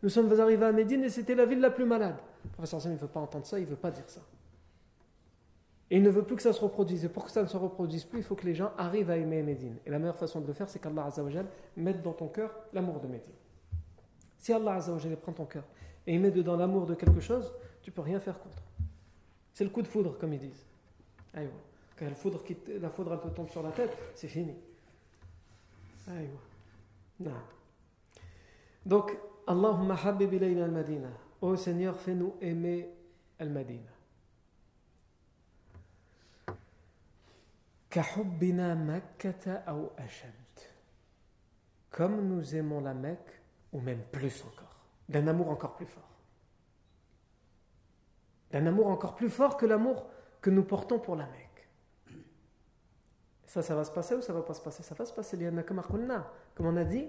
[0.02, 2.16] Nous sommes arrivés à Médine et c'était la ville la plus malade.
[2.44, 4.20] Le professeur Sam ne veut pas entendre ça, il ne veut pas dire ça.
[5.92, 7.04] Et il ne veut plus que ça se reproduise.
[7.04, 9.18] Et pour que ça ne se reproduise plus, il faut que les gens arrivent à
[9.18, 9.76] aimer Médine.
[9.84, 11.44] Et la meilleure façon de le faire, c'est qu'Allah Azzawajal
[11.76, 13.34] mette dans ton cœur l'amour de Médine.
[14.38, 15.64] Si Allah Azzawajal prend ton cœur
[16.06, 17.52] et il met dedans l'amour de quelque chose,
[17.82, 18.62] tu peux rien faire contre.
[19.52, 20.64] C'est le coup de foudre, comme ils disent.
[21.34, 24.54] Quand la foudre, te tombe sur la tête, c'est fini.
[26.08, 26.30] Aïe.
[28.86, 29.14] Donc,
[29.46, 31.08] Allahumma habib ilayna al-Madina.
[31.42, 32.88] Ô Seigneur, fais-nous aimer
[33.38, 33.91] al-Madina.
[37.91, 40.47] كحبنا مكة أو أشد
[41.97, 43.41] comme nous aimons la Mecque,
[43.73, 46.09] ou même plus encore, d'un amour encore plus fort.
[48.51, 50.05] D'un amour encore plus fort que l'amour
[50.39, 51.67] que nous portons pour la Mecque.
[53.45, 55.37] Ça, ça va se passer ou ça va pas se passer Ça va se passer,
[56.55, 57.07] comme on a dit,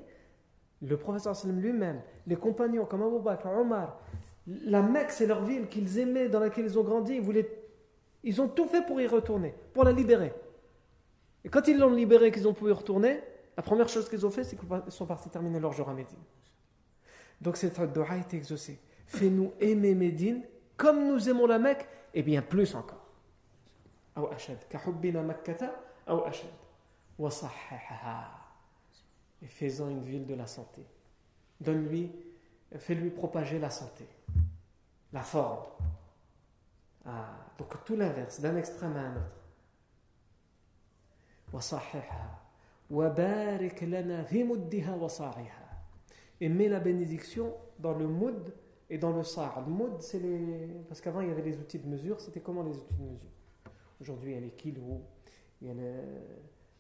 [0.81, 4.00] le professeur lui-même, les compagnons comme Abu Bakr, Omar,
[4.46, 7.50] la Mecque, c'est leur ville qu'ils aimaient, dans laquelle ils ont grandi, ils, voulaient,
[8.22, 10.33] ils ont tout fait pour y retourner, pour la libérer.
[11.43, 13.21] Et quand ils l'ont libérée, qu'ils ont pu y retourner,
[13.58, 16.19] la première chose qu'ils ont fait, c'est qu'ils sont partis terminer leur jour à Médine.
[17.41, 18.79] Donc cette dua a été exaucée.
[19.06, 20.43] Fais-nous aimer Médine
[20.77, 23.06] comme nous aimons la Mecque, et bien plus encore.
[29.41, 30.86] Et faisant une ville de la santé.
[31.60, 32.12] Donne-lui,
[32.77, 34.08] fais-lui propager la santé,
[35.12, 35.65] la forme.
[37.06, 39.42] Ah, donc tout l'inverse, d'un extrême à un autre.
[46.41, 48.53] Et mets la bénédiction dans le mood
[48.89, 49.53] et dans le sa'.
[49.65, 50.67] Le mood, c'est les.
[50.87, 52.19] Parce qu'avant, il y avait les outils de mesure.
[52.19, 53.29] C'était comment les outils de mesure?
[54.01, 54.99] Aujourd'hui, il y a les kilos,
[55.61, 55.93] il y a les,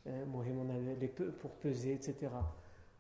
[0.07, 2.31] euh, les pour peser, etc.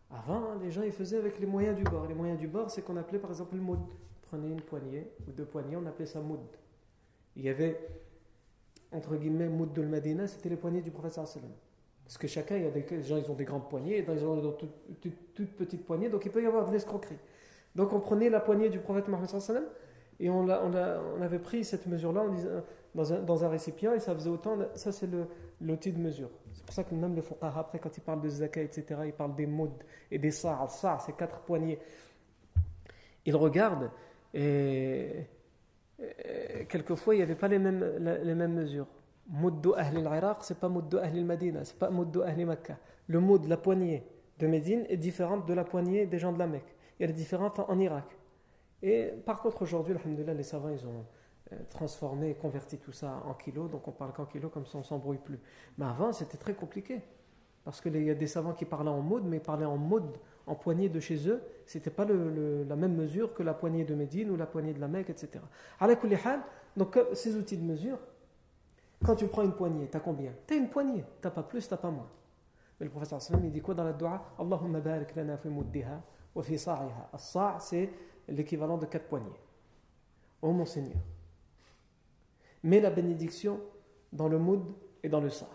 [0.09, 2.07] Avant, les gens ils faisaient avec les moyens du bord.
[2.07, 3.79] Les moyens du bord, c'est qu'on appelait par exemple le moud.
[4.21, 6.39] Prenez une poignée ou deux poignées, on appelait ça moud.
[7.35, 7.79] Il y avait,
[8.91, 11.51] entre guillemets, moud de le Medina, c'était les poignées du professeur sallam.
[12.13, 14.23] Parce que chacun, il y a des gens, ils ont des grandes poignées, et ils
[14.23, 17.17] ont toutes toute, petites poignées, donc il peut y avoir de l'escroquerie.
[17.73, 19.63] Donc on prenait la poignée du prophète Mohammed sallam
[20.19, 22.25] et on, a, on, avait pris cette mesure-là
[22.93, 24.59] dans un, dans un récipient et ça faisait autant.
[24.75, 25.09] Ça, c'est
[25.59, 26.29] l'outil de mesure.
[26.53, 29.13] C'est pour ça que même le fuqaha, après, quand il parle de zakat, etc., il
[29.13, 30.67] parle des modes et des sa'.
[30.69, 31.79] Sa', c'est quatre poignées.
[33.25, 33.89] Il regarde
[34.35, 35.25] et,
[36.69, 38.85] quelquefois, il n'y avait pas les mêmes mesures.
[39.33, 42.77] Muddu Ahl al-Iraq, c'est pas Muddu Ahl al-Madina, c'est pas Muddu Ahl Makkah.
[43.07, 44.03] Le de la poignée
[44.39, 46.75] de Médine, est différente de la poignée des gens de la Mecque.
[46.99, 48.05] Elle est différente en Irak.
[48.81, 51.05] Et par contre, aujourd'hui, les savants, ils ont
[51.51, 54.83] euh, transformé converti tout ça en kilos, donc on parle qu'en kilos, comme ça on
[54.83, 55.39] s'embrouille plus.
[55.77, 57.01] Mais avant, c'était très compliqué.
[57.63, 60.17] Parce qu'il y a des savants qui parlaient en mode, mais ils parlaient en mode,
[60.45, 61.41] en poignée de chez eux.
[61.65, 64.89] C'était pas la même mesure que la poignée de Médine ou la poignée de la
[64.89, 65.39] Mecque, etc.
[66.75, 67.97] Donc, euh, ces outils de mesure,
[69.03, 70.33] quand tu prends une poignée, tu as combien?
[70.47, 72.09] Tu as une poignée, tu pas plus, tu pas moins.
[72.79, 74.33] Mais le professeur il dit quoi dans la dua?
[74.39, 76.01] Allahumma barik lana fi muddiha
[76.33, 77.09] wa fi sa'iha.
[77.13, 77.89] As-sa' c'est
[78.27, 79.39] l'équivalent de quatre poignées.
[80.41, 80.99] Oh mon Seigneur,
[82.63, 83.59] mets la bénédiction
[84.11, 84.63] dans le moud
[85.03, 85.47] et dans le sa'.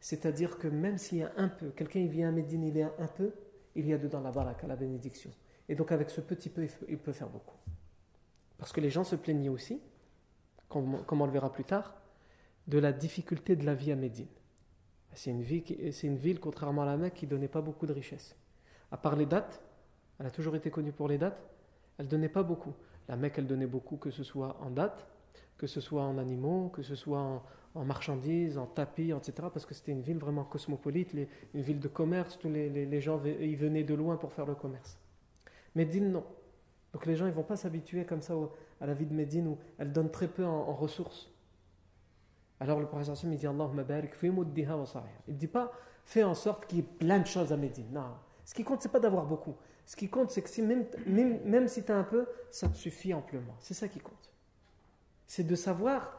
[0.00, 2.92] C'est-à-dire que même s'il y a un peu, quelqu'un vient à Médine, il y a
[2.98, 3.32] un peu,
[3.74, 5.30] il y a dedans la baraka, la bénédiction.
[5.68, 7.56] Et donc avec ce petit peu, il peut faire beaucoup.
[8.56, 9.80] Parce que les gens se plaignaient aussi,
[10.68, 11.94] comme on le verra plus tard,
[12.66, 14.28] de la difficulté de la vie à Médine.
[15.14, 18.36] C'est une, une, ville, contrairement à la Mecque, qui ne donnait pas beaucoup de richesses.
[18.92, 19.62] À part les dates,
[20.20, 21.42] elle a toujours été connue pour les dates,
[21.96, 22.74] elle ne donnait pas beaucoup.
[23.08, 25.06] La Mecque, elle donnait beaucoup, que ce soit en dates,
[25.56, 27.42] que ce soit en animaux, que ce soit
[27.74, 29.48] en, marchandises, en tapis, etc.
[29.52, 31.14] Parce que c'était une ville vraiment cosmopolite,
[31.54, 34.98] une ville de commerce, tous les, gens y venaient de loin pour faire le commerce.
[35.74, 36.24] Médine, non.
[36.92, 38.34] Donc les gens ne vont pas s'habituer comme ça
[38.80, 41.30] à la vie de Médine où elle donne très peu en, ressources.
[42.60, 44.84] Alors le professeur Sim, il dit Allahumma barik fi muddiha wa
[45.26, 45.72] Il ne dit pas
[46.04, 47.86] fais en sorte qu'il y ait plein de choses à Médine.
[47.92, 48.14] Non.
[48.44, 49.54] Ce qui compte, c'est pas d'avoir beaucoup.
[49.84, 52.76] Ce qui compte, c'est que même, même, même si tu as un peu, ça te
[52.76, 53.54] suffit amplement.
[53.60, 54.32] C'est ça qui compte.
[55.26, 56.18] C'est de savoir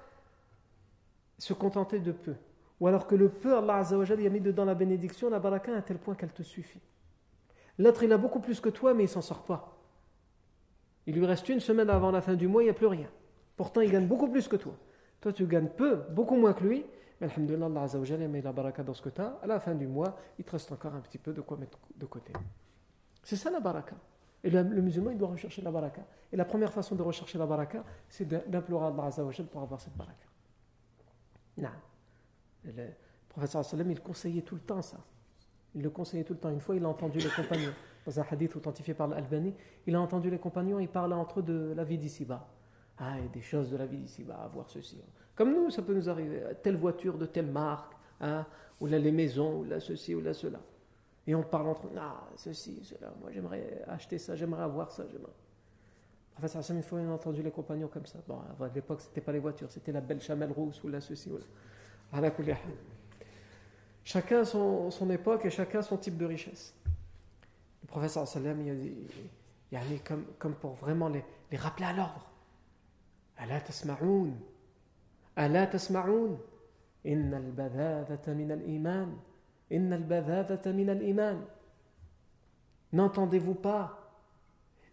[1.39, 2.35] se contenter de peu.
[2.79, 5.81] Ou alors que le peu, Allah Azzawajal, a mis dedans la bénédiction, la baraka, à
[5.81, 6.81] tel point qu'elle te suffit.
[7.79, 9.78] L'autre, il a beaucoup plus que toi, mais il s'en sort pas.
[11.09, 13.07] Il lui reste une semaine avant la fin du mois, il n'y a plus rien.
[13.57, 14.73] Pourtant, il gagne beaucoup plus que toi.
[15.19, 16.85] Toi, tu gagnes peu, beaucoup moins que lui.
[17.19, 19.39] Mais Alhamdulillah, Allah Azzawajal mis la baraka dans ce que tu as.
[19.41, 21.79] À la fin du mois, il te reste encore un petit peu de quoi mettre
[21.95, 22.31] de côté.
[23.23, 23.95] C'est ça la baraka.
[24.43, 26.03] Et le, musulman, il doit rechercher la baraka.
[26.31, 29.97] Et la première façon de rechercher la baraka, c'est d'implorer Allah Azzawajal pour avoir cette
[29.97, 30.27] baraka.
[31.57, 31.69] Non.
[32.65, 32.85] Le
[33.29, 34.97] professeur il conseillait tout le temps ça.
[35.73, 36.51] Il le conseillait tout le temps.
[36.51, 37.73] Une fois, il a entendu les compagnons,
[38.05, 39.53] dans un hadith authentifié par l'Albani,
[39.87, 42.47] il a entendu les compagnons, ils parlaient entre eux de la vie d'ici-bas.
[42.97, 44.97] Ah, a des choses de la vie d'ici-bas, à voir ceci.
[45.35, 46.41] Comme nous, ça peut nous arriver.
[46.61, 48.45] Telle voiture de telle marque, hein,
[48.81, 50.59] ou là les maisons, ou là ceci, ou là cela.
[51.27, 55.05] Et on parle entre eux, ah, ceci, cela, moi j'aimerais acheter ça, j'aimerais avoir ça,
[55.11, 55.31] j'aimerais.
[56.41, 58.19] Enfin, ça, une fois, on a entendu les compagnons comme ça.
[58.27, 61.29] Bon, à l'époque, c'était pas les voitures, c'était la belle chamelle rousse ou la ceci
[61.29, 61.37] ou
[62.13, 62.23] la.
[64.03, 66.73] Chacun son époque et chacun son type de richesse
[67.88, 68.94] Le professeur sallam, il a dit,
[69.72, 72.30] il a dit comme, comme pour vraiment les, les rappeler à l'ordre.
[73.40, 74.40] ألا تسمعون
[75.38, 76.38] ألا تسمعون
[77.06, 79.18] إن البذاذة من الإيمان
[79.72, 81.44] إن البذاذة من الإيمان
[82.92, 83.98] N'entendez-vous pas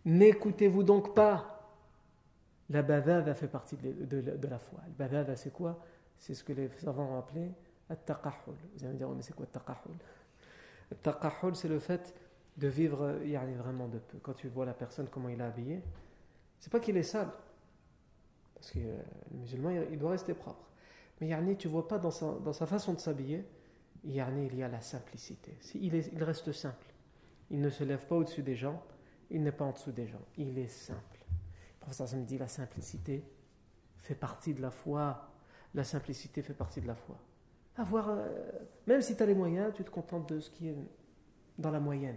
[0.05, 1.69] N'écoutez-vous donc pas
[2.71, 4.79] La badada fait partie de, la foi.
[4.87, 5.77] La badada, c'est quoi
[6.17, 7.51] C'est ce que les savants ont appelé
[7.89, 8.55] at-taqahul.
[8.75, 9.93] Vous allez me dire, mais c'est quoi at-taqahul
[10.91, 12.15] At-taqahul, c'est le fait
[12.56, 14.18] de vivre il y a vraiment de peu.
[14.18, 15.82] Quand tu vois la personne, comment il est habillé,
[16.58, 17.30] c'est pas qu'il est sale,
[18.54, 18.96] parce que euh,
[19.30, 20.68] le musulman, il doit rester propre.
[21.20, 23.44] Mais yani, tu vois pas dans sa, dans sa façon de s'habiller,
[24.04, 25.56] yani, il y a la simplicité.
[25.74, 26.86] Il, est, il reste simple.
[27.50, 28.82] Il ne se lève pas au-dessus des gens,
[29.30, 30.22] il n'est pas en dessous des gens.
[30.36, 31.00] Il est simple.
[31.30, 33.22] Le professeur me dit la simplicité
[33.98, 35.30] fait partie de la foi.
[35.74, 37.16] La simplicité fait partie de la foi.
[37.76, 38.26] Avoir, euh,
[38.86, 40.76] même si tu as les moyens, tu te contentes de ce qui est
[41.58, 42.16] dans la moyenne.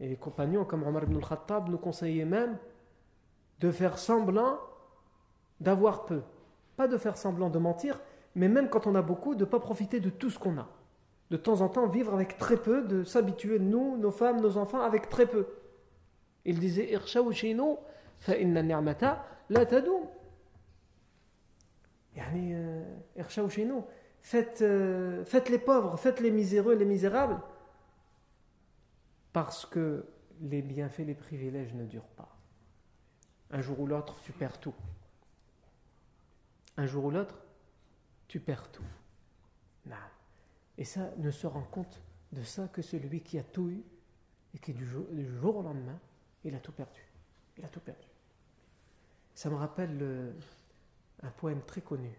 [0.00, 2.56] Et les compagnons comme Omar ibn al-Khattab nous conseillaient même
[3.60, 4.58] de faire semblant
[5.60, 6.22] d'avoir peu.
[6.76, 8.00] Pas de faire semblant de mentir,
[8.34, 10.68] mais même quand on a beaucoup, de ne pas profiter de tout ce qu'on a.
[11.30, 14.80] De temps en temps, vivre avec très peu, de s'habituer, nous, nos femmes, nos enfants,
[14.80, 15.46] avec très peu.
[16.44, 16.92] Il disait
[19.50, 19.64] la euh,
[24.22, 27.40] faites, euh, faites les pauvres, faites les miséreux, les misérables,
[29.32, 30.06] parce que
[30.40, 32.36] les bienfaits, les privilèges ne durent pas.
[33.50, 34.74] Un jour ou l'autre, tu perds tout.
[36.76, 37.38] Un jour ou l'autre,
[38.28, 38.84] tu perds tout.
[40.78, 42.00] Et ça ne se rend compte
[42.32, 43.82] de ça que celui qui a tout eu
[44.54, 45.98] et qui du jour, au lendemain,
[46.44, 47.04] il a tout perdu.
[47.56, 48.06] Il a tout perdu.
[49.34, 50.34] Ça me rappelle
[51.22, 52.16] un poème très connu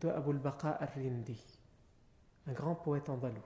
[0.00, 1.38] de Abul Baqa al-Rindi,
[2.46, 3.42] un grand poète andalou.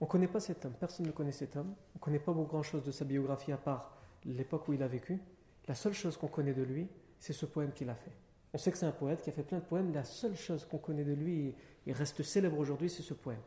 [0.00, 2.32] On ne connaît pas cet homme, personne ne connaît cet homme, on ne connaît pas
[2.32, 5.20] grand chose de sa biographie à part l'époque où il a vécu.
[5.66, 6.88] La seule chose qu'on connaît de lui,
[7.18, 8.12] c'est ce poème qu'il a fait.
[8.52, 9.92] On sait que c'est un poète qui a fait plein de poèmes.
[9.92, 11.54] La seule chose qu'on connaît de lui,
[11.86, 13.40] il reste célèbre aujourd'hui, c'est ce poème.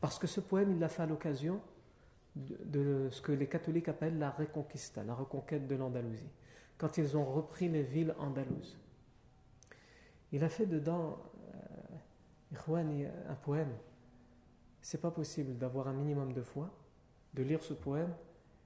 [0.00, 1.60] Parce que ce poème, il l'a fait à l'occasion
[2.36, 6.30] de, ce que les catholiques appellent la Reconquista, la reconquête de l'Andalousie,
[6.76, 8.76] quand ils ont repris les villes andalouses.
[10.32, 11.18] Il a fait dedans,
[12.52, 12.56] euh,
[13.28, 13.72] un poème.
[14.88, 16.70] C'est pas possible d'avoir un minimum de foi,
[17.34, 18.10] de lire ce poème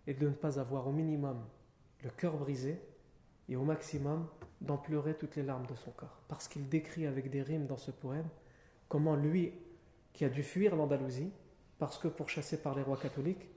[0.07, 1.43] et de ne pas avoir au minimum
[2.05, 2.81] le cœur brisé
[3.49, 4.29] et au maximum
[4.61, 6.23] d'en pleurer toutes les larmes de son corps.
[6.29, 8.29] Parce qu'il décrit avec des rimes dans ce poème
[8.89, 9.53] comment lui,
[10.13, 11.33] qui a dû fuir l'Andalousie,
[11.81, 13.51] parce que pour chasser par les rois catholiques,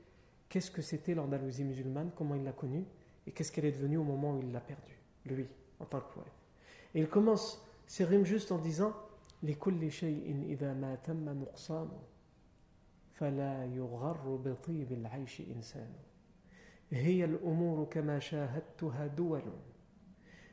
[0.50, 2.86] qu'est-ce que c'était l'Andalousie musulmane, comment il l'a connue,
[3.28, 5.46] et qu'est-ce qu'elle est devenue au moment où il l'a perdue, lui,
[5.80, 6.34] en tant que poète.
[6.96, 8.96] Et il commence ses rimes juste en disant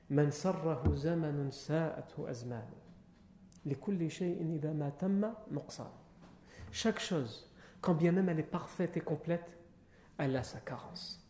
[0.09, 2.69] من سره زمن ساءته أزمان
[3.65, 5.91] لكل شيء إذا ما تم نقصان
[6.71, 7.49] Chaque chose,
[7.81, 9.57] quand bien même elle est parfaite et complète,
[10.17, 11.25] elle a sa carence.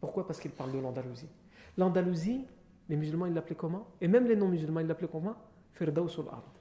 [0.00, 1.30] Pourquoi Parce qu'il parle de l'Andalousie.
[1.78, 2.46] L'Andalousie,
[2.88, 5.34] les musulmans, ils l'appelaient comment Et même les non-musulmans, ils l'appelaient comment
[5.72, 6.52] Firdaus al-Ard.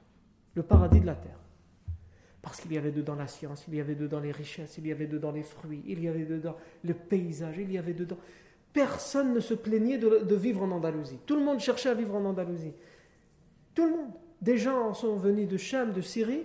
[0.56, 1.39] Le paradis de la terre.
[2.45, 4.92] Parce qu'il y avait dedans la science, il y avait dedans les richesses, il y
[4.92, 8.18] avait dedans les fruits, il y avait dedans le paysage, il y avait dedans
[8.74, 11.18] personne ne se plaignait de, vivre en Andalousie.
[11.24, 12.74] Tout le monde cherchait à vivre en Andalousie.
[13.74, 14.11] Tout le monde.
[14.42, 16.42] Des gens sont venus de Cham, de Syrie,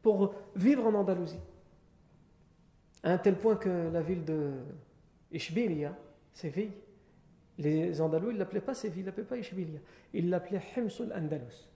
[0.00, 1.40] pour vivre en Andalousie.
[3.02, 4.52] À un tel point que la ville de
[5.30, 5.94] Ishbilia,
[6.32, 6.72] Séville,
[7.58, 9.80] les Andalous, ils ne l'appelaient pas Séville, ils ne l'appelaient pas Ishbilia.
[10.14, 11.68] Ils l'appelaient Hims al-Andalus.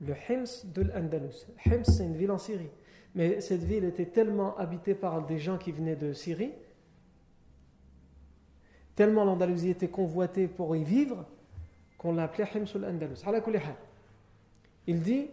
[0.00, 1.46] Le Hims de l'Andalus.
[1.66, 2.70] Hims, c'est une ville en Syrie.
[3.14, 6.52] Mais cette ville était tellement habitée par des gens qui venaient de Syrie
[8.98, 11.24] Tellement l'Andalousie était convoitée pour y vivre
[11.98, 13.22] qu'on l'a appelé Himsul Andalus.
[14.88, 15.30] Il dit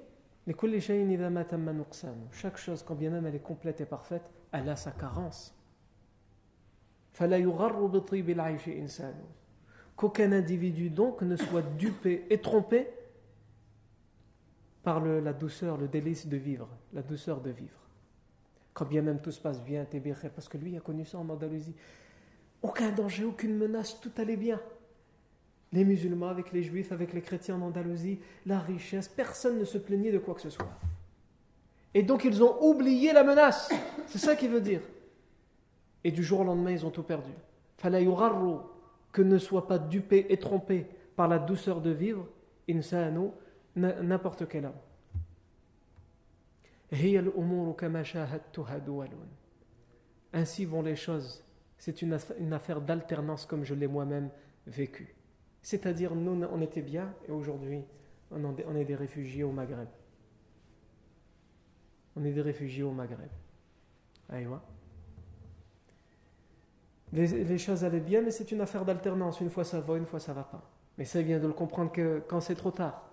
[2.31, 5.55] chaque chose, quand bien même elle est complète et parfaite, elle a sa carence.
[9.95, 12.87] Qu'aucun individu donc ne soit dupé et trompé
[14.85, 17.79] par la douceur, le délice de vivre, la douceur de vivre.
[18.75, 19.83] Quand bien même tout se passe bien,
[20.35, 21.73] parce que lui a connu ça en Andalousie.
[22.61, 24.61] Aucun danger, aucune menace, tout allait bien.
[25.73, 29.79] Les musulmans avec les juifs, avec les chrétiens en Andalousie, la richesse, personne ne se
[29.79, 30.69] plaignait de quoi que ce soit.
[31.95, 33.71] Et donc ils ont oublié la menace.
[34.05, 34.81] C'est ça qu'il veut dire.
[36.03, 37.31] Et du jour au lendemain, ils ont tout perdu.
[37.81, 42.27] que ne soit pas dupé et trompé par la douceur de vivre,
[42.69, 43.33] insano,
[43.75, 44.73] n'importe quel homme.
[50.33, 51.45] Ainsi vont les choses
[51.77, 54.29] c'est une, affaire d'alternance comme je l'ai moi-même
[54.65, 55.13] vécu.
[55.61, 57.83] C'est-à-dire, nous, on était bien et aujourd'hui,
[58.31, 59.87] on est des réfugiés au Maghreb.
[62.15, 63.29] On est des réfugiés au Maghreb.
[64.29, 64.63] Aïwa.
[67.13, 69.39] les, choses allaient bien, mais c'est une affaire d'alternance.
[69.41, 70.67] Une fois ça va, une fois ça va pas.
[70.97, 73.04] Mais c'est bien de le comprendre que quand c'est trop tard.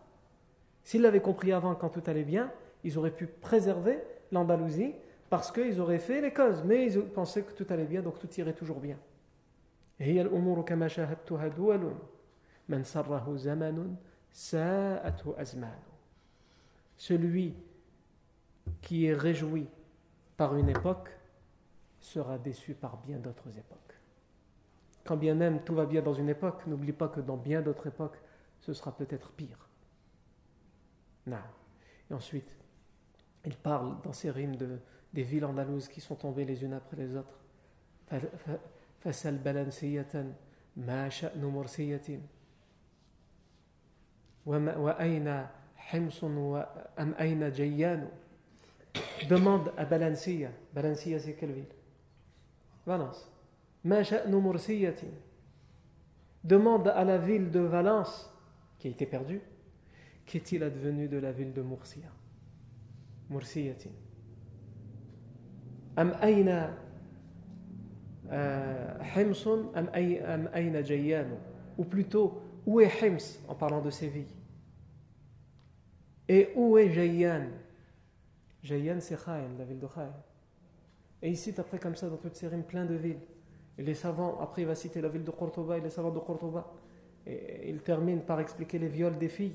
[0.85, 2.51] S'ils l'avaient compris avant, quand tout allait bien,
[2.85, 3.99] ils auraient pu préserver
[4.33, 4.95] l'Andalousie
[5.31, 6.63] parce qu'ils auraient fait les causes.
[6.65, 8.97] Mais ils pensaient que tout allait bien, donc tout irait toujours bien.
[16.97, 17.55] Celui
[18.81, 19.69] qui est réjoui
[20.37, 21.09] par une époque
[22.01, 23.79] sera déçu par bien d'autres époques.
[25.05, 27.87] Quand bien même tout va bien dans une époque, n'oublie pas que dans bien d'autres
[27.87, 28.19] époques,
[28.61, 29.69] ce sera peut-être pire.
[31.27, 31.39] Non.
[32.11, 32.57] Et ensuite,
[33.45, 34.79] il parle dans ses rimes de,
[35.13, 37.39] des villes andalouses qui sont tombées les unes après les autres.
[49.29, 50.51] Demande à Balancia.
[50.75, 51.67] Balancia, c'est quelle ville?
[52.87, 53.31] Valence.
[56.45, 58.31] Demande à la ville de Valence,
[58.79, 59.41] qui a été perdue,
[60.27, 62.11] qu'est-il advenu de la ville de Murcia?
[63.31, 63.91] Mursiyatin.
[65.97, 66.71] Am aina
[69.15, 71.35] Himsun, am aina Jayanu.
[71.79, 74.27] Ou plutôt, où est Hims en parlant de Séville
[76.29, 77.47] Et où est Jayyan?
[78.63, 80.13] Jayyan, c'est Khaïn, la ville de Khaïn.
[81.23, 83.21] Et il cite après comme ça dans toutes ces rimes plein de villes.
[83.79, 86.19] Et les savants, après il va citer la ville de Cordoba et les savants de
[86.19, 86.73] Cordoba.
[87.27, 89.55] Et il termine par expliquer les viols des filles,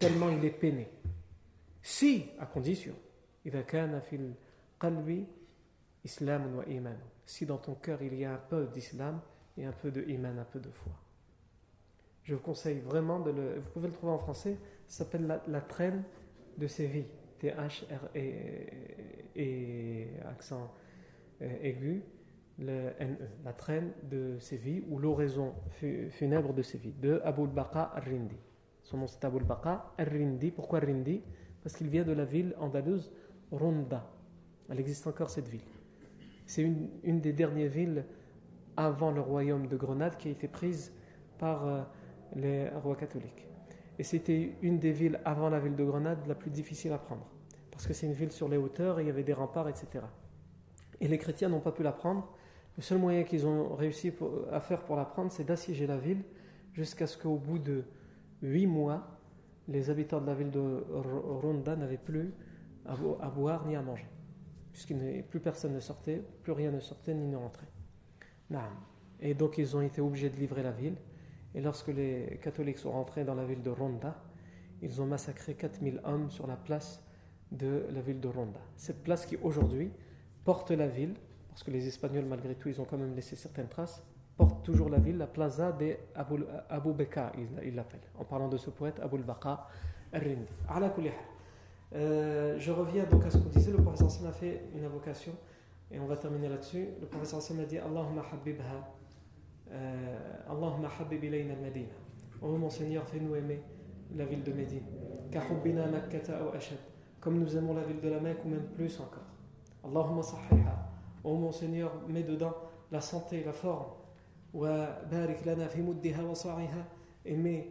[0.00, 0.88] tellement il est peiné.
[1.82, 2.94] Si, à condition,
[7.26, 9.20] si dans ton cœur il y a un peu d'islam
[9.56, 10.92] et un peu de iman, un peu de foi.
[12.24, 13.60] Je vous conseille vraiment de le.
[13.60, 14.56] Vous pouvez le trouver en français.
[14.88, 16.02] Ça s'appelle la, la, traîne
[16.58, 17.06] de Séville.
[17.38, 18.18] T-H-R-E
[19.34, 20.70] et accent
[21.40, 22.02] euh, aigu,
[22.58, 25.54] le NE, la traîne de Séville ou l'oraison
[26.10, 28.36] funèbre de Séville, de Abul Baqa al-Rindi.
[28.90, 30.50] Son nom c'est Abul Baqa al-Rindi.
[30.50, 31.22] Pourquoi Rindi
[31.62, 33.12] Parce qu'il vient de la ville andalouse
[33.52, 34.04] Ronda.
[34.68, 35.60] Elle existe encore cette ville.
[36.44, 38.04] C'est une, une, des dernières villes
[38.76, 40.92] avant le royaume de Grenade qui a été prise
[41.38, 41.82] par euh,
[42.34, 43.46] les rois catholiques.
[44.00, 47.30] Et c'était une des villes avant la ville de Grenade la plus difficile à prendre.
[47.70, 50.04] Parce que c'est une ville sur les hauteurs et il y avait des remparts, etc.
[51.00, 52.28] Et les chrétiens n'ont pas pu la prendre.
[52.76, 54.12] Le seul moyen qu'ils ont réussi
[54.50, 56.24] à faire pour la prendre, c'est d'assiéger la ville
[56.72, 57.84] jusqu'à ce qu'au bout de
[58.42, 59.18] huit mois,
[59.68, 60.84] les habitants de la ville de
[61.42, 62.32] Ronda n'avaient plus
[62.86, 64.06] à boire ni à manger.
[64.72, 67.68] Puisqu'il plus personne ne sortait, plus rien ne sortait ni ne rentrait.
[69.20, 70.96] Et donc ils ont été obligés de livrer la ville.
[71.54, 74.22] Et lorsque les catholiques sont rentrés dans la ville de Ronda,
[74.82, 77.04] ils ont massacré 4000 hommes sur la place
[77.52, 78.60] de la ville de Ronda.
[78.76, 79.90] Cette place qui aujourd'hui
[80.44, 81.14] porte la ville,
[81.48, 84.02] parce que les Espagnols, malgré tout, ils ont quand même laissé certaines traces,
[84.40, 87.32] porte toujours la ville, la plaza de Abu, Abu Beka,
[87.62, 89.66] il l'appelle, en parlant de ce poète, Abu Baka
[90.14, 90.46] al-Rindi.
[91.92, 95.32] Euh, je reviens donc à ce qu'on disait, le professeur Sam a fait une invocation,
[95.90, 96.88] et on va terminer là-dessus.
[97.02, 98.64] Le professeur Sam a dit Allahumma habibha,
[99.72, 100.16] euh,
[100.48, 101.92] Allahumma habib ilayna al-Madina.
[102.40, 103.60] Oh mon Seigneur, fais-nous aimer
[104.16, 104.84] la ville de Médine.
[107.20, 109.28] Comme nous aimons la ville de la Mecque, ou même plus encore.
[109.84, 110.88] Allahumma sahhiha.
[111.24, 112.54] Oh mon Seigneur, mets dedans
[112.90, 114.00] la santé, la forme.
[117.24, 117.68] Et mets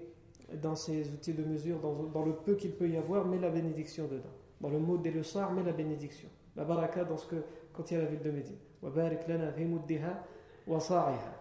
[0.61, 3.49] dans ces outils de mesure, dans, dans le peu qu'il peut y avoir, mets la
[3.49, 4.29] bénédiction dedans.
[4.61, 6.29] Dans le mot et le sar, mets la bénédiction.
[6.55, 8.57] La baraka dans ce que, a la ville de Médine.
[8.81, 10.23] Lana fi muddiha
[10.67, 11.33] wa sa'iha.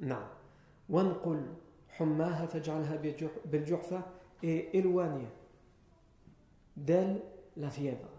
[0.00, 0.16] Non.
[0.88, 1.42] Wanqul
[1.98, 3.14] hummaha faj'alha bil
[4.42, 5.26] et éloigne
[6.76, 7.22] d'elle
[7.56, 8.10] la fièvre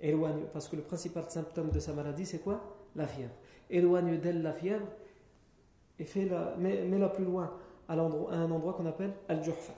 [0.00, 2.60] éloigne, parce que le principal symptôme de sa maladie, c'est quoi?
[2.94, 3.32] La fièvre
[3.69, 4.85] Éloigne d'elle la fièvre
[5.99, 7.51] et fais la, mets-la plus loin,
[7.87, 9.73] à, un endroit qu'on appelle Al-Juhfa.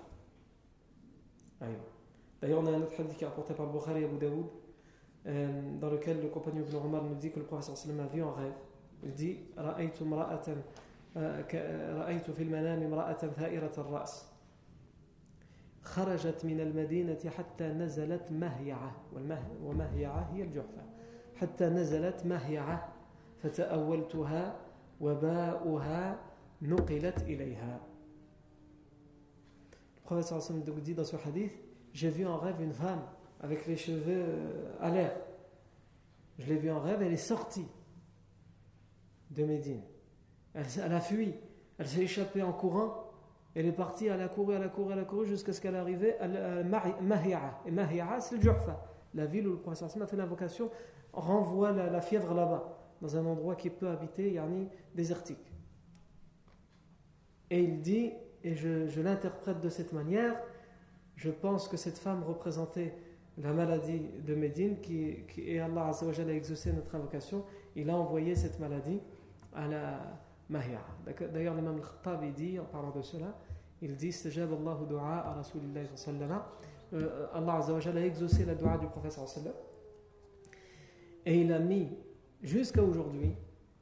[2.41, 4.45] D'ailleurs, on a un autre hadith qui est rapporté par Bukhari et Abu Daoud,
[5.27, 8.21] euh, dans lequel le compagnon Ibn Omar nous dit que le professeur sallam a vu
[8.21, 8.53] en rêve.
[9.03, 10.45] Il dit رأيت امرأة
[11.15, 14.25] رأيت في المنام امرأة ثائرة الرأس
[15.83, 18.95] خرجت من المدينة حتى نزلت مهيعة
[19.63, 20.83] ومهيعة هي الجحفة
[21.35, 22.93] حتى نزلت مهيعة
[23.43, 24.55] فتأولتها
[25.01, 26.19] وباؤها
[26.61, 27.79] نقلت إليها
[29.95, 31.53] Le prophète sallam dit dans ce hadith
[31.93, 33.01] J'ai vu en rêve une femme
[33.39, 35.15] avec les cheveux euh, à l'air.
[36.39, 37.67] Je l'ai vue en rêve, elle est sortie
[39.31, 39.81] de Médine.
[40.53, 41.33] Elle, elle a fui,
[41.77, 43.13] elle s'est échappée en courant
[43.55, 45.75] elle est partie, elle a couru, elle a couru, elle a couru jusqu'à ce qu'elle
[45.75, 46.27] arrivait à
[47.01, 47.59] Mahi'a.
[47.65, 48.83] Et Mahi'a, c'est le Juhfa,
[49.13, 50.71] la ville où le prophète a fait l'invocation,
[51.11, 52.63] renvoie la, fièvre là-bas,
[53.00, 55.52] dans un endroit qui est peu habité, yani désertique.
[57.50, 58.12] Et il dit,
[58.44, 60.36] et je, l'interprète de cette manière,
[61.16, 62.94] je pense que cette femme représentait
[63.38, 67.44] la maladie de Médine, qui, et Allah a exaucé notre invocation,
[67.76, 69.00] il a envoyé cette maladie
[69.54, 70.00] à la
[70.48, 70.80] Mahia.
[71.32, 73.38] D'ailleurs, l'imam al-Khattab dit, en parlant de cela,
[73.80, 75.36] il dit Allahu du'a
[76.94, 79.18] euh, Allah a exaucé la dua du prophète
[81.26, 81.88] et il a mis
[82.42, 83.34] jusqu'à aujourd'hui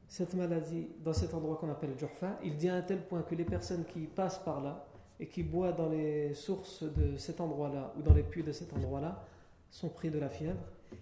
[0.07, 2.39] cette maladie dans cet endroit qu'on appelle Jurfa.
[2.43, 4.85] Il dit à un tel point que les personnes qui passent par là
[5.19, 8.73] et qui boivent dans les sources de cet endroit-là ou dans les puits de cet
[8.73, 9.23] endroit-là
[9.69, 10.59] sont pris de la fièvre.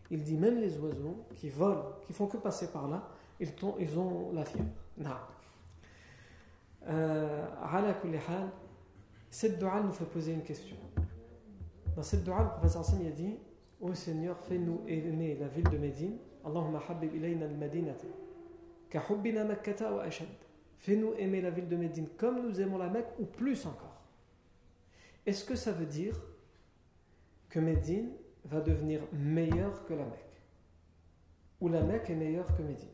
[0.10, 3.08] Il dit même les oiseaux qui volent, qui font que passer par là,
[3.39, 3.49] ils,
[3.80, 4.66] ils ont la fièvre.
[6.88, 7.45] Euh,
[9.30, 10.78] cette dua nous fait poser une question.
[11.95, 13.36] Dans cette dua, le professeur Hassan a dit
[13.82, 16.18] Ô Seigneur, fais-nous aimer la ville de Médine.
[16.46, 18.08] Allahumma habib ilayna al-madinata.
[18.89, 20.28] Ka hubbina makkata wa ashad.
[20.78, 24.02] Fais-nous aimer la ville de Médine comme nous aimons la Mecque ou plus encore.
[25.26, 26.16] Est-ce que ça veut dire
[27.50, 28.12] que Médine
[28.43, 30.41] va devenir meilleure que la Mecque?
[31.62, 32.89] Ou la Mecque est meilleure que Médine?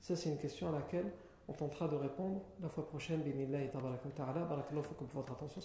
[0.00, 1.12] Ça, c'est une question à laquelle
[1.46, 3.22] on tentera de répondre la fois prochaine.
[3.22, 5.60] Barakallahu fikum pour votre attention.